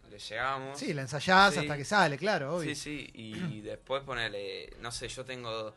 le 0.09 0.19
llegamos. 0.19 0.77
Sí, 0.77 0.93
la 0.93 1.03
ensayás 1.03 1.53
Sí. 1.53 1.59
hasta 1.61 1.77
que 1.77 1.85
sale, 1.85 2.17
claro, 2.17 2.57
obvio. 2.57 2.69
Sí, 2.69 2.75
sí, 2.75 3.09
y 3.13 3.61
después 3.61 4.03
ponerle, 4.03 4.69
no 4.81 4.91
sé, 4.91 5.07
yo 5.07 5.23
tengo 5.25 5.73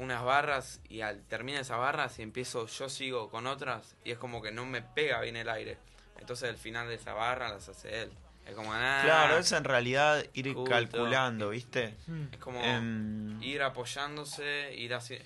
unas 0.00 0.22
barras 0.24 0.80
y 0.88 1.02
al 1.02 1.22
terminar 1.24 1.60
esas 1.62 1.78
barras 1.78 2.18
y 2.18 2.22
empiezo, 2.22 2.66
yo 2.66 2.88
sigo 2.88 3.30
con 3.30 3.46
otras 3.46 3.94
y 4.04 4.10
es 4.10 4.18
como 4.18 4.42
que 4.42 4.50
no 4.50 4.66
me 4.66 4.82
pega 4.82 5.20
bien 5.20 5.36
el 5.36 5.48
aire. 5.48 5.78
Entonces 6.18 6.48
el 6.48 6.56
final 6.56 6.88
de 6.88 6.94
esa 6.96 7.12
barra 7.12 7.48
las 7.48 7.68
hace 7.68 8.02
él. 8.02 8.10
Es 8.46 8.54
como, 8.54 8.72
ah, 8.72 9.00
Claro, 9.04 9.38
es 9.38 9.52
en 9.52 9.64
realidad 9.64 10.24
ir 10.32 10.52
Justo. 10.54 10.64
calculando, 10.70 11.50
¿viste? 11.50 11.94
Mm. 12.06 12.22
es 12.32 12.38
como 12.38 12.60
Em, 12.60 13.42
ir 13.42 13.62
apoyándose, 13.62 14.74
ir 14.74 14.94
así. 14.94 15.16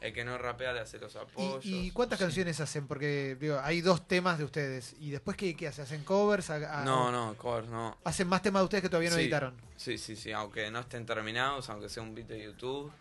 El 0.00 0.12
que 0.12 0.22
no 0.22 0.36
rapea 0.36 0.74
le 0.74 0.80
hace 0.80 0.98
los 0.98 1.16
apoyos. 1.16 1.64
¿Y, 1.64 1.86
y 1.86 1.90
cuántas 1.90 2.18
Sí. 2.18 2.24
canciones 2.26 2.60
hacen? 2.60 2.86
Porque 2.86 3.36
digo, 3.40 3.58
hay 3.62 3.80
dos 3.80 4.06
temas 4.06 4.36
de 4.36 4.44
ustedes. 4.44 4.94
¿Y 5.00 5.10
después 5.10 5.34
qué, 5.34 5.56
qué 5.56 5.68
hacen? 5.68 5.84
¿Hacen 5.84 6.04
covers? 6.04 6.50
A- 6.50 6.82
a- 6.82 6.84
No, 6.84 7.10
no, 7.10 7.34
covers, 7.38 7.68
no. 7.68 7.96
¿Hacen 8.04 8.28
más 8.28 8.42
temas 8.42 8.60
de 8.60 8.64
ustedes 8.64 8.82
que 8.82 8.90
todavía 8.90 9.08
no 9.08 9.16
Sí. 9.16 9.22
editaron? 9.22 9.54
Sí, 9.76 9.96
sí, 9.96 10.14
sí, 10.14 10.30
aunque 10.32 10.70
no 10.70 10.80
estén 10.80 11.06
terminados, 11.06 11.70
aunque 11.70 11.88
sea 11.88 12.02
un 12.02 12.14
beat 12.14 12.26
de 12.28 12.42
YouTube. 12.42 12.92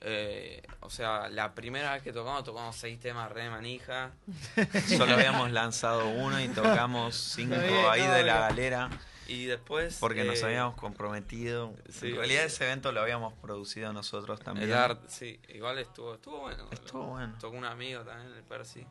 Eh, 0.00 0.62
o 0.80 0.90
sea, 0.90 1.28
la 1.30 1.54
primera 1.54 1.92
vez 1.94 2.02
que 2.02 2.12
tocamos, 2.12 2.44
tocamos 2.44 2.76
seis 2.76 3.00
temas 3.00 3.30
re 3.32 3.48
manija. 3.48 4.12
solo 4.88 5.14
habíamos 5.14 5.50
lanzado 5.50 6.08
uno 6.08 6.40
y 6.40 6.48
tocamos 6.48 7.14
cinco 7.34 7.56
bien, 7.56 7.86
ahí 7.88 8.02
no, 8.02 8.12
de 8.12 8.22
la 8.24 8.38
galera 8.40 8.90
Y 9.26 9.46
después. 9.46 9.96
porque 9.98 10.24
nos 10.24 10.40
eh, 10.42 10.44
habíamos 10.44 10.74
comprometido. 10.74 11.74
sí. 11.88 12.08
en 12.08 12.16
realidad 12.16 12.44
ese 12.44 12.64
evento 12.64 12.92
lo 12.92 13.00
habíamos 13.00 13.32
producido 13.34 13.92
nosotros 13.92 14.40
también. 14.40 14.68
El 14.68 14.76
art, 14.76 15.00
sí, 15.08 15.40
igual 15.48 15.78
estuvo, 15.78 16.14
estuvo 16.14 16.40
bueno. 16.40 16.68
Estuvo 16.70 17.04
bueno. 17.06 17.34
Tocó 17.40 17.56
un 17.56 17.64
amigo 17.64 18.02
también, 18.02 18.32
el 18.32 18.42
Percy. 18.42 18.86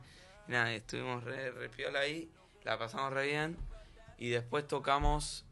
Y 0.47 0.51
nada, 0.51 0.73
y 0.73 0.77
estuvimos 0.77 1.23
re, 1.23 1.51
re 1.51 1.69
piola 1.69 1.99
ahí, 1.99 2.29
la 2.63 2.79
pasamos 2.79 3.13
re 3.13 3.27
bien. 3.27 3.57
Y 4.17 4.29
después 4.29 4.67
tocamos 4.67 5.45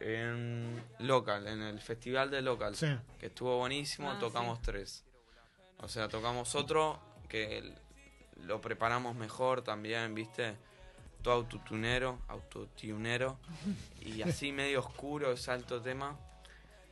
en 0.00 0.82
Local, 0.98 1.46
en 1.46 1.62
el 1.62 1.80
festival 1.80 2.30
de 2.30 2.42
Local. 2.42 2.74
Sí. 2.74 2.86
que 3.18 3.26
estuvo 3.26 3.58
buenísimo, 3.58 4.10
Ah, 4.10 4.18
tocamos 4.18 4.60
tres. 4.62 5.04
O 5.78 5.88
sea, 5.88 6.08
tocamos 6.08 6.54
otro 6.54 6.98
que 7.28 7.58
el- 7.58 7.74
lo 8.46 8.60
preparamos 8.60 9.14
mejor 9.14 9.62
también, 9.62 10.14
¿viste? 10.14 10.56
Todo 11.22 11.34
autotunero, 11.34 12.18
autotunero 12.28 13.38
y 14.00 14.22
así 14.22 14.52
medio 14.52 14.80
oscuro, 14.80 15.32
es 15.32 15.48
alto 15.48 15.80
tema. 15.80 16.18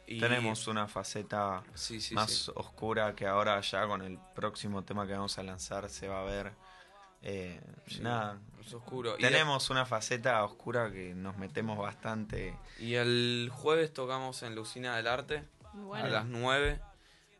Y 0.06 0.20
Tenemos 0.20 0.66
una 0.68 0.86
faceta 0.88 1.62
sí, 1.74 2.00
sí, 2.00 2.14
más 2.14 2.30
sí. 2.30 2.52
oscura 2.54 3.14
que 3.14 3.26
ahora 3.26 3.60
ya 3.60 3.86
con 3.86 4.00
el 4.02 4.18
próximo 4.34 4.82
tema 4.82 5.06
que 5.06 5.12
vamos 5.12 5.36
a 5.38 5.42
lanzar 5.42 5.88
se 5.90 6.08
va 6.08 6.20
a 6.20 6.24
ver. 6.24 6.52
Eh, 7.22 7.60
Sí, 7.86 8.00
Nada, 8.00 8.38
es 8.68 8.74
oscuro. 8.74 9.16
Y 9.18 9.22
tenemos 9.22 9.70
una 9.70 9.84
faceta 9.86 10.44
oscura 10.44 10.90
que 10.92 11.14
nos 11.14 11.36
metemos 11.36 11.78
bastante. 11.78 12.54
Y 12.78 12.94
el 12.94 13.50
jueves 13.52 13.92
tocamos 13.92 14.42
en 14.42 14.54
Lucina 14.54 14.96
del 14.96 15.06
Arte 15.08 15.44
Muy 15.72 15.98
a 16.00 16.06
las 16.08 16.26
9. 16.26 16.80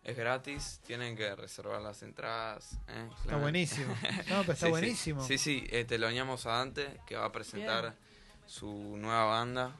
Es 0.04 0.16
gratis, 0.16 0.80
tienen 0.86 1.16
que 1.16 1.34
reservar 1.36 1.82
las 1.82 2.02
entradas. 2.02 2.78
¿eh? 2.88 3.08
Está 3.10 3.22
Claro. 3.24 3.40
buenísimo. 3.40 3.94
No, 4.28 4.40
pero 4.40 4.52
está 4.54 4.66
Sí, 4.66 4.70
buenísimo. 4.70 5.22
Sí, 5.22 5.36
sí, 5.38 5.66
eh, 5.70 5.84
teloneamos 5.84 6.46
a 6.46 6.52
Dante, 6.52 7.00
que 7.06 7.16
va 7.16 7.26
a 7.26 7.32
presentar 7.32 7.82
Bien. 7.82 7.94
su 8.46 8.96
nueva 8.96 9.24
banda. 9.24 9.72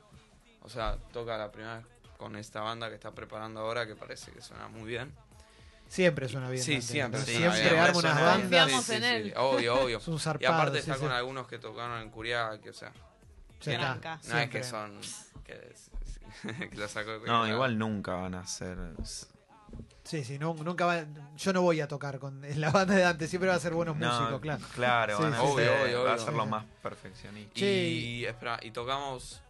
O 0.61 0.68
sea, 0.68 0.98
toca 1.12 1.38
la 1.38 1.50
primera 1.50 1.78
vez 1.78 1.87
con 2.18 2.37
esta 2.37 2.61
banda 2.61 2.88
que 2.90 2.96
está 2.96 3.12
preparando 3.14 3.61
ahora, 3.61 3.87
que 3.87 3.94
parece 3.96 4.30
que 4.32 4.42
suena 4.42 4.68
muy 4.68 4.84
bien. 4.88 5.14
Siempre 5.88 6.29
suena 6.29 6.51
bien. 6.51 6.62
sí, 6.62 6.72
Dante. 6.74 6.87
siempre. 6.87 7.20
Sí, 7.22 7.37
Siempre 7.37 7.59
siempre 7.61 7.79
arma 7.81 7.98
unas 7.98 8.14
bien. 8.14 8.24
bandas. 8.27 8.40
Confiamos 8.42 8.90
en 8.90 9.05
él. 9.05 9.35
obvio, 9.37 9.81
obvio. 9.83 9.98
Es 9.98 10.09
un 10.09 10.14
y 10.16 10.18
zarpado. 10.18 10.55
aparte 10.55 10.72
sí, 10.74 10.79
está 10.81 10.94
sí. 10.94 11.01
con 11.01 11.12
algunos 11.12 11.46
que 11.48 11.59
tocaron 11.59 12.01
en 12.03 12.11
Curiaga, 12.11 12.61
que 12.61 12.70
o 12.70 12.74
sea, 12.74 12.92
está, 13.59 13.77
Blanca. 13.79 14.20
no 14.29 14.38
es 14.38 14.51
que 14.51 14.62
siempre. 14.62 14.64
son... 14.64 15.01
Que, 15.44 15.74
que 16.70 16.77
lo 16.77 16.87
sacó 16.88 17.18
de 17.18 17.27
No, 17.27 17.48
igual 17.48 17.79
nunca 17.79 18.14
van 18.14 18.35
a 18.35 18.46
ser. 18.46 18.77
Sí, 20.05 20.24
sí, 20.24 20.38
no- 20.38 20.55
nunca 20.55 20.87
va, 20.87 21.05
yo 21.37 21.53
no 21.53 21.62
voy 21.62 21.81
a 21.81 21.88
tocar 21.88 22.18
con 22.18 22.44
en 22.44 22.61
la 22.61 22.70
banda 22.70 22.94
de 22.94 23.03
Dante, 23.03 23.27
siempre 23.29 23.48
va 23.51 23.57
a 23.57 23.61
ser 23.61 23.72
buenos 23.74 23.96
No, 23.96 24.09
músicos, 24.12 24.40
claro. 24.40 24.64
Claro, 24.74 25.16
Sí, 25.16 25.22
van 25.22 25.35
a 25.35 25.40
sí, 25.40 25.46
sí. 25.46 25.55
ser, 25.57 25.68
Obvio, 25.70 25.83
obvio, 25.85 26.03
va 26.05 26.11
a 26.11 26.14
obvio. 26.14 26.24
ser 26.24 26.35
lo 26.35 26.46
más 26.46 26.64
perfeccionista. 26.83 27.61
Y, 27.61 28.24
espera, 28.24 28.59
y 28.62 28.70
tocamos 28.70 29.40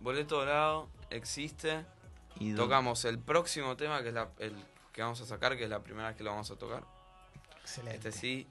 Boleto 0.00 0.36
Dorado, 0.38 0.88
existe. 1.10 1.84
Y 2.38 2.54
Tocamos 2.54 3.04
el 3.04 3.18
próximo 3.18 3.76
tema, 3.76 4.02
que 4.02 4.08
es 4.08 4.14
la- 4.14 4.28
el 4.38 4.54
que 4.92 5.02
vamos 5.02 5.20
a 5.20 5.26
sacar, 5.26 5.56
que 5.56 5.64
es 5.64 5.70
la 5.70 5.80
primera 5.82 6.08
vez 6.08 6.16
que 6.16 6.24
lo 6.24 6.30
vamos 6.30 6.50
a 6.50 6.56
tocar. 6.56 6.82
Excelente. 7.62 8.08
Este 8.08 8.12
sí, 8.12 8.46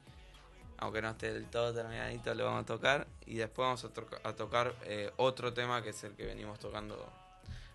aunque 0.78 1.02
no 1.02 1.10
esté 1.10 1.34
del 1.34 1.46
todo 1.48 1.74
terminadito, 1.74 2.34
lo 2.34 2.46
vamos 2.46 2.64
a 2.64 2.66
tocar. 2.66 3.08
Y 3.26 3.36
después 3.36 3.66
vamos 3.66 3.84
a, 3.84 3.90
toca- 3.90 4.20
a 4.24 4.34
tocar 4.34 4.74
eh, 4.84 5.12
otro 5.18 5.54
tema 5.54 5.82
que 5.84 5.90
es 5.90 6.04
el 6.04 6.14
que 6.16 6.26
venimos 6.26 6.60
tocando. 6.60 7.12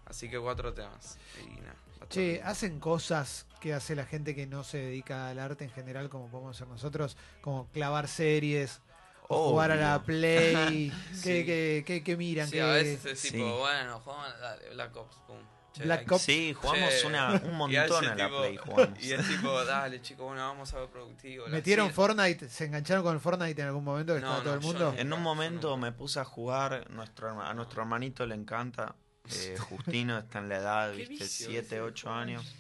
Así 0.07 0.29
que 0.31 0.39
cuatro 0.39 0.73
temas. 0.75 1.19
Y 1.43 1.61
nada, 1.61 1.75
Che. 2.11 2.43
¿hacen 2.43 2.79
cosas 2.81 3.47
que 3.61 3.73
hace 3.73 3.95
la 3.95 4.05
gente 4.05 4.35
que 4.35 4.47
no 4.47 4.63
se 4.65 4.77
dedica 4.79 5.29
al 5.31 5.39
arte 5.39 5.65
en 5.65 5.71
general, 5.71 6.11
como 6.11 6.29
podemos 6.29 6.57
hacer 6.57 6.69
nosotros? 6.69 7.17
Como 7.41 7.67
clavar 7.69 8.09
series, 8.09 8.81
o 9.29 9.51
jugar 9.51 9.71
a 9.71 9.77
la. 9.77 10.03
Play. 10.03 10.91
¿Qué, 11.11 11.15
Sí. 11.41 11.45
qué, 11.47 11.85
qué- 11.87 12.03
qué 12.05 12.17
miran? 12.17 12.47
Sí, 12.47 12.53
¿Qué- 12.57 12.63
a 12.63 12.67
veces 12.67 13.05
es 13.07 13.19
Sí. 13.21 13.31
tipo, 13.33 13.59
bueno, 13.59 13.99
jugamos, 14.01 14.39
dale, 14.39 14.69
Black 14.75 14.95
Ops, 14.97 15.17
pum. 15.27 15.37
Che, 15.75 15.83
Black 15.85 16.11
Ops. 16.13 16.23
Sí, 16.23 16.55
jugamos 16.55 17.01
Che. 17.01 17.07
una, 17.07 17.33
un 17.45 17.53
montón 17.57 18.05
a 18.07 18.15
la 18.15 18.27
tipo- 18.27 18.39
Play. 18.39 18.57
Jugamos. 18.57 19.03
Y 19.05 19.13
es 19.13 19.29
tipo, 19.29 19.65
dale, 19.65 20.01
chicos, 20.01 20.25
bueno, 20.27 20.41
vamos 20.43 20.73
a 20.73 20.79
ver 20.81 20.89
productivo. 20.89 21.47
¿Metieron. 21.49 21.91
Fortnite? 21.93 22.49
¿Se 22.49 22.65
engancharon 22.67 23.03
con 23.03 23.15
el 23.15 23.21
Fortnite 23.21 23.61
en 23.61 23.67
algún 23.69 23.83
momento 23.85 24.15
que 24.15 24.21
No, 24.21 24.27
estaba 24.29 24.45
todo 24.45 24.55
el 24.55 24.61
mundo? 24.61 24.95
En 24.97 25.13
un 25.13 25.21
momento 25.21 25.71
no. 25.71 25.77
me 25.77 25.91
puse 25.93 26.21
a 26.21 26.25
jugar, 26.25 26.89
nuestro, 26.91 27.41
a 27.43 27.53
nuestro 27.55 27.83
hermanito 27.83 28.25
le 28.25 28.37
encanta, 28.37 28.95
eh, 29.31 29.57
Justino 29.69 30.17
está 30.19 30.39
en 30.39 30.49
la 30.49 30.57
edad, 30.59 30.93
viste, 30.93 31.15
vicio 31.25 31.47
7, 31.49 31.59
ese, 31.59 31.81
8 31.81 32.07
pobre. 32.07 32.21
años, 32.21 32.55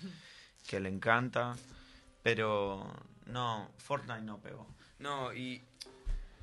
que 0.67 0.81
le 0.81 0.89
encanta, 0.89 1.55
pero 2.23 2.93
no, 3.27 3.71
Fortnite 3.79 4.23
no 4.23 4.39
pegó. 4.39 4.67
No, 4.99 5.33
y 5.33 5.63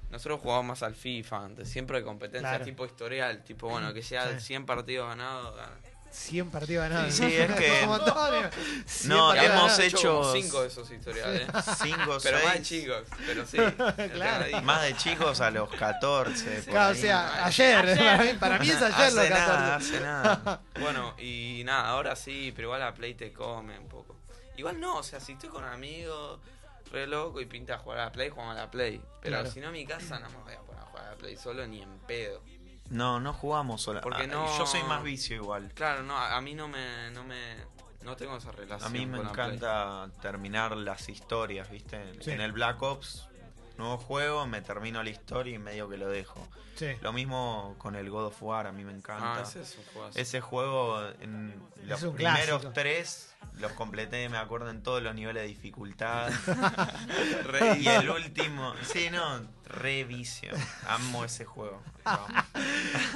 nosotros 0.10 0.40
jugábamos 0.42 0.68
más 0.70 0.84
al 0.84 0.96
FIFA 0.96 1.46
antes, 1.46 1.70
siempre 1.70 1.98
de 2.00 2.04
competencia 2.06 2.50
Claro. 2.50 2.66
tipo 2.66 2.86
historial, 2.86 3.44
tipo, 3.44 3.70
bueno, 3.70 3.94
que 3.94 4.04
sea 4.04 4.40
Sí. 4.40 4.46
100 4.48 4.66
partidos 4.66 5.08
ganados, 5.10 5.56
gana. 5.56 5.76
100 6.12 6.50
partidos 6.52 6.90
ganados. 6.90 7.14
Sí, 7.14 7.26
es 7.26 7.52
que- 7.56 7.80
Un 7.84 7.90
montón. 7.90 8.50
100 8.86 9.10
No, 9.10 9.34
hemos 9.34 9.80
hecho- 9.80 10.32
5 10.34 10.62
de 10.62 10.68
esos 10.68 10.92
historiales. 10.92 11.48
5, 11.82 12.18
pero 12.22 12.38
más 12.44 12.54
de 12.54 12.64
6, 12.66 12.68
chicos, 12.68 13.04
pero 13.26 13.46
sí. 13.48 13.58
Claro. 14.14 14.62
más 14.62 14.82
de 14.84 14.96
chicos 14.98 15.42
a 15.42 15.52
los 15.52 15.70
14. 15.74 16.50
por 16.64 16.66
Claro, 16.66 16.92
o 16.92 16.96
sea, 16.96 17.46
ayer, 17.46 17.98
Para, 17.98 18.18
mí, 18.24 18.34
para 18.40 18.60
mí 18.60 18.70
es 18.70 18.76
ayer 18.82 18.94
hace 18.94 19.16
los 19.16 19.26
14. 19.26 19.30
nada, 19.40 19.76
hace 19.76 20.00
nada. 20.00 20.62
Bueno, 20.80 21.16
y 21.18 21.64
nada, 21.66 21.88
ahora 21.90 22.16
sí, 22.16 22.52
pero 22.56 22.68
igual 22.68 22.82
la 22.82 22.94
Play 22.94 23.14
te 23.16 23.32
come 23.34 23.78
un 23.80 23.88
poco. 23.88 24.18
Igual 24.58 24.80
no, 24.80 24.98
o 24.98 25.04
sea, 25.04 25.20
si 25.20 25.32
estoy 25.34 25.50
con 25.50 25.64
amigos, 25.64 26.40
re 26.92 27.08
loco 27.08 27.40
y 27.40 27.46
pinta 27.46 27.78
jugar 27.78 28.00
a 28.00 28.06
la 28.06 28.12
Play, 28.12 28.30
jugamos 28.30 28.56
a 28.58 28.60
la 28.60 28.70
Play. 28.72 29.02
Pero 29.22 29.38
Claro. 29.38 29.52
si 29.52 29.60
no 29.62 29.68
en 29.68 29.74
mi 29.74 29.86
casa 29.86 30.20
no 30.20 30.30
me 30.30 30.36
voy 30.44 30.54
a 30.54 30.60
poner 30.60 30.82
a 30.82 30.86
jugar 30.86 31.06
a 31.06 31.12
la 31.12 31.16
Play 31.16 31.38
solo 31.38 31.66
ni 31.68 31.82
en 31.82 32.00
pedo. 32.00 32.42
No, 32.92 33.20
no 33.20 33.34
jugamos 33.34 33.82
sola. 33.82 34.02
Porque 34.02 34.24
ah, 34.24 34.28
no- 34.28 34.58
Yo 34.58 34.66
soy 34.68 34.84
más 34.84 35.02
vicio 35.02 35.36
igual. 35.38 35.72
Claro, 35.74 36.04
no, 36.04 36.16
a 36.18 36.40
mí 36.42 36.54
no 36.54 36.68
me, 36.68 37.10
no 37.12 37.24
me, 37.24 37.56
no 38.04 38.16
tengo 38.18 38.36
esa 38.38 38.52
relación. 38.52 38.88
A 38.88 38.90
mí 38.90 39.06
me 39.06 39.18
con 39.18 39.30
encanta 39.30 40.10
terminar 40.22 40.76
las 40.76 41.08
historias, 41.08 41.70
¿viste? 41.72 42.14
Sí. 42.22 42.32
En 42.32 42.42
el 42.42 42.52
Black 42.52 42.82
Ops, 42.82 43.28
nuevo 43.82 43.98
juego, 43.98 44.48
me 44.48 44.62
termino 44.62 45.04
la 45.04 45.10
historia 45.10 45.54
y 45.56 45.60
medio 45.60 45.90
que 45.90 45.98
lo 45.98 46.08
dejo. 46.08 46.48
Sí. 46.76 46.88
Lo 47.02 47.12
mismo 47.14 47.76
con 47.78 47.96
el 47.96 48.10
God 48.10 48.28
of 48.28 48.42
War, 48.42 48.66
a 48.68 48.72
mí 48.72 48.84
me 48.84 48.94
encanta. 48.94 49.40
Ah, 49.40 49.44
ese 49.44 49.62
es 49.62 49.78
un 49.78 49.84
juego. 49.94 50.10
Ese 50.16 50.42
juego, 50.42 51.02
en 51.20 51.54
los 51.84 52.02
un 52.04 52.16
primeros 52.16 52.46
clásico. 52.62 52.72
tres, 52.74 53.34
los 53.60 53.72
completé, 53.74 54.30
me 54.30 54.38
acuerdo, 54.38 54.70
en 54.70 54.82
todos 54.82 55.04
los 55.04 55.14
niveles 55.14 55.44
de 55.44 55.48
dificultad. 55.50 56.32
Re- 57.44 57.78
y 57.80 57.88
el 57.88 58.10
último, 58.10 58.74
sí, 58.84 59.10
no, 59.12 59.42
re 59.66 60.04
vicio. 60.06 60.52
Amo 60.88 61.26
ese 61.26 61.46
juego. 61.46 61.82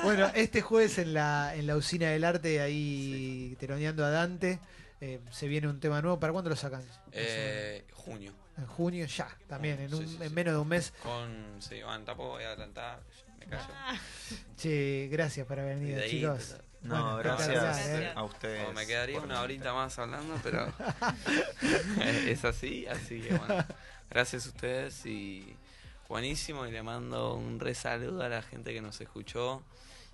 Bueno, 0.04 0.30
este 0.36 0.62
jueves 0.62 0.98
en 0.98 1.14
la, 1.14 1.56
en 1.56 1.66
la 1.68 1.76
usina 1.76 2.10
del 2.10 2.24
arte, 2.24 2.62
ahí 2.62 3.56
teloneando 3.60 4.06
a 4.06 4.10
Dante, 4.10 4.60
eh, 5.02 5.20
se 5.32 5.48
viene 5.48 5.68
un 5.68 5.80
tema 5.80 6.02
nuevo. 6.02 6.20
¿Para 6.20 6.32
cuándo 6.34 6.50
lo 6.50 6.56
sacan? 6.56 6.84
Eh, 7.12 7.86
junio. 7.94 8.34
En 8.58 8.66
junio, 8.68 9.06
ya, 9.06 9.28
también, 9.48 9.80
en, 9.82 9.94
un- 9.94 10.08
sí, 10.08 10.18
en 10.22 10.34
menos 10.34 10.54
de 10.54 10.60
un 10.60 10.68
mes. 10.68 10.94
Con, 11.04 11.58
sí, 11.60 11.82
bueno, 11.84 12.06
tampoco 12.06 12.30
voy 12.30 12.44
a 12.44 12.48
adelantar, 12.50 13.02
me 13.40 13.46
callo. 13.48 13.74
Che, 14.58 15.10
gracias 15.12 15.46
por 15.46 15.60
haber 15.60 15.78
venido, 15.78 16.02
chicos. 16.08 16.56
No, 16.82 17.16
Bueno, 17.16 17.18
gracias 17.18 17.88
¿eh? 17.88 18.14
a 18.16 18.24
ustedes. 18.24 18.68
O 18.70 18.74
me 18.74 18.86
quedaría 18.86 19.20
una 19.20 19.42
horita 19.42 19.74
más 19.74 19.98
hablando, 20.00 20.40
pero 20.44 20.72
es 22.28 22.46
así, 22.46 22.86
así 22.88 23.22
que 23.22 23.34
bueno. 23.36 23.66
Gracias 24.10 24.46
a 24.46 24.50
ustedes 24.50 25.06
y 25.06 25.58
buenísimo 26.08 26.66
y 26.68 26.72
le 26.72 26.84
mando 26.84 27.34
un 27.36 27.60
re 27.60 27.74
saludo 27.74 28.24
a 28.24 28.30
la 28.30 28.42
gente 28.44 28.72
que 28.72 28.82
nos 28.82 29.02
escuchó 29.02 29.64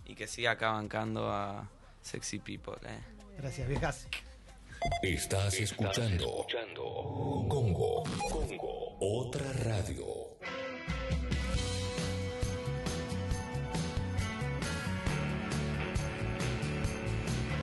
y 0.05 0.15
que 0.15 0.27
siga 0.27 0.51
acá 0.51 0.71
bancando 0.71 1.29
a 1.31 1.69
Sexy 2.01 2.39
People. 2.39 2.77
¿eh? 2.85 2.99
Gracias, 3.37 3.67
viejas. 3.67 4.07
Estás 5.03 5.59
escuchando 5.59 6.45
Congo, 7.47 8.03
Congo, 8.29 8.97
otra 8.99 9.53
radio. 9.53 10.05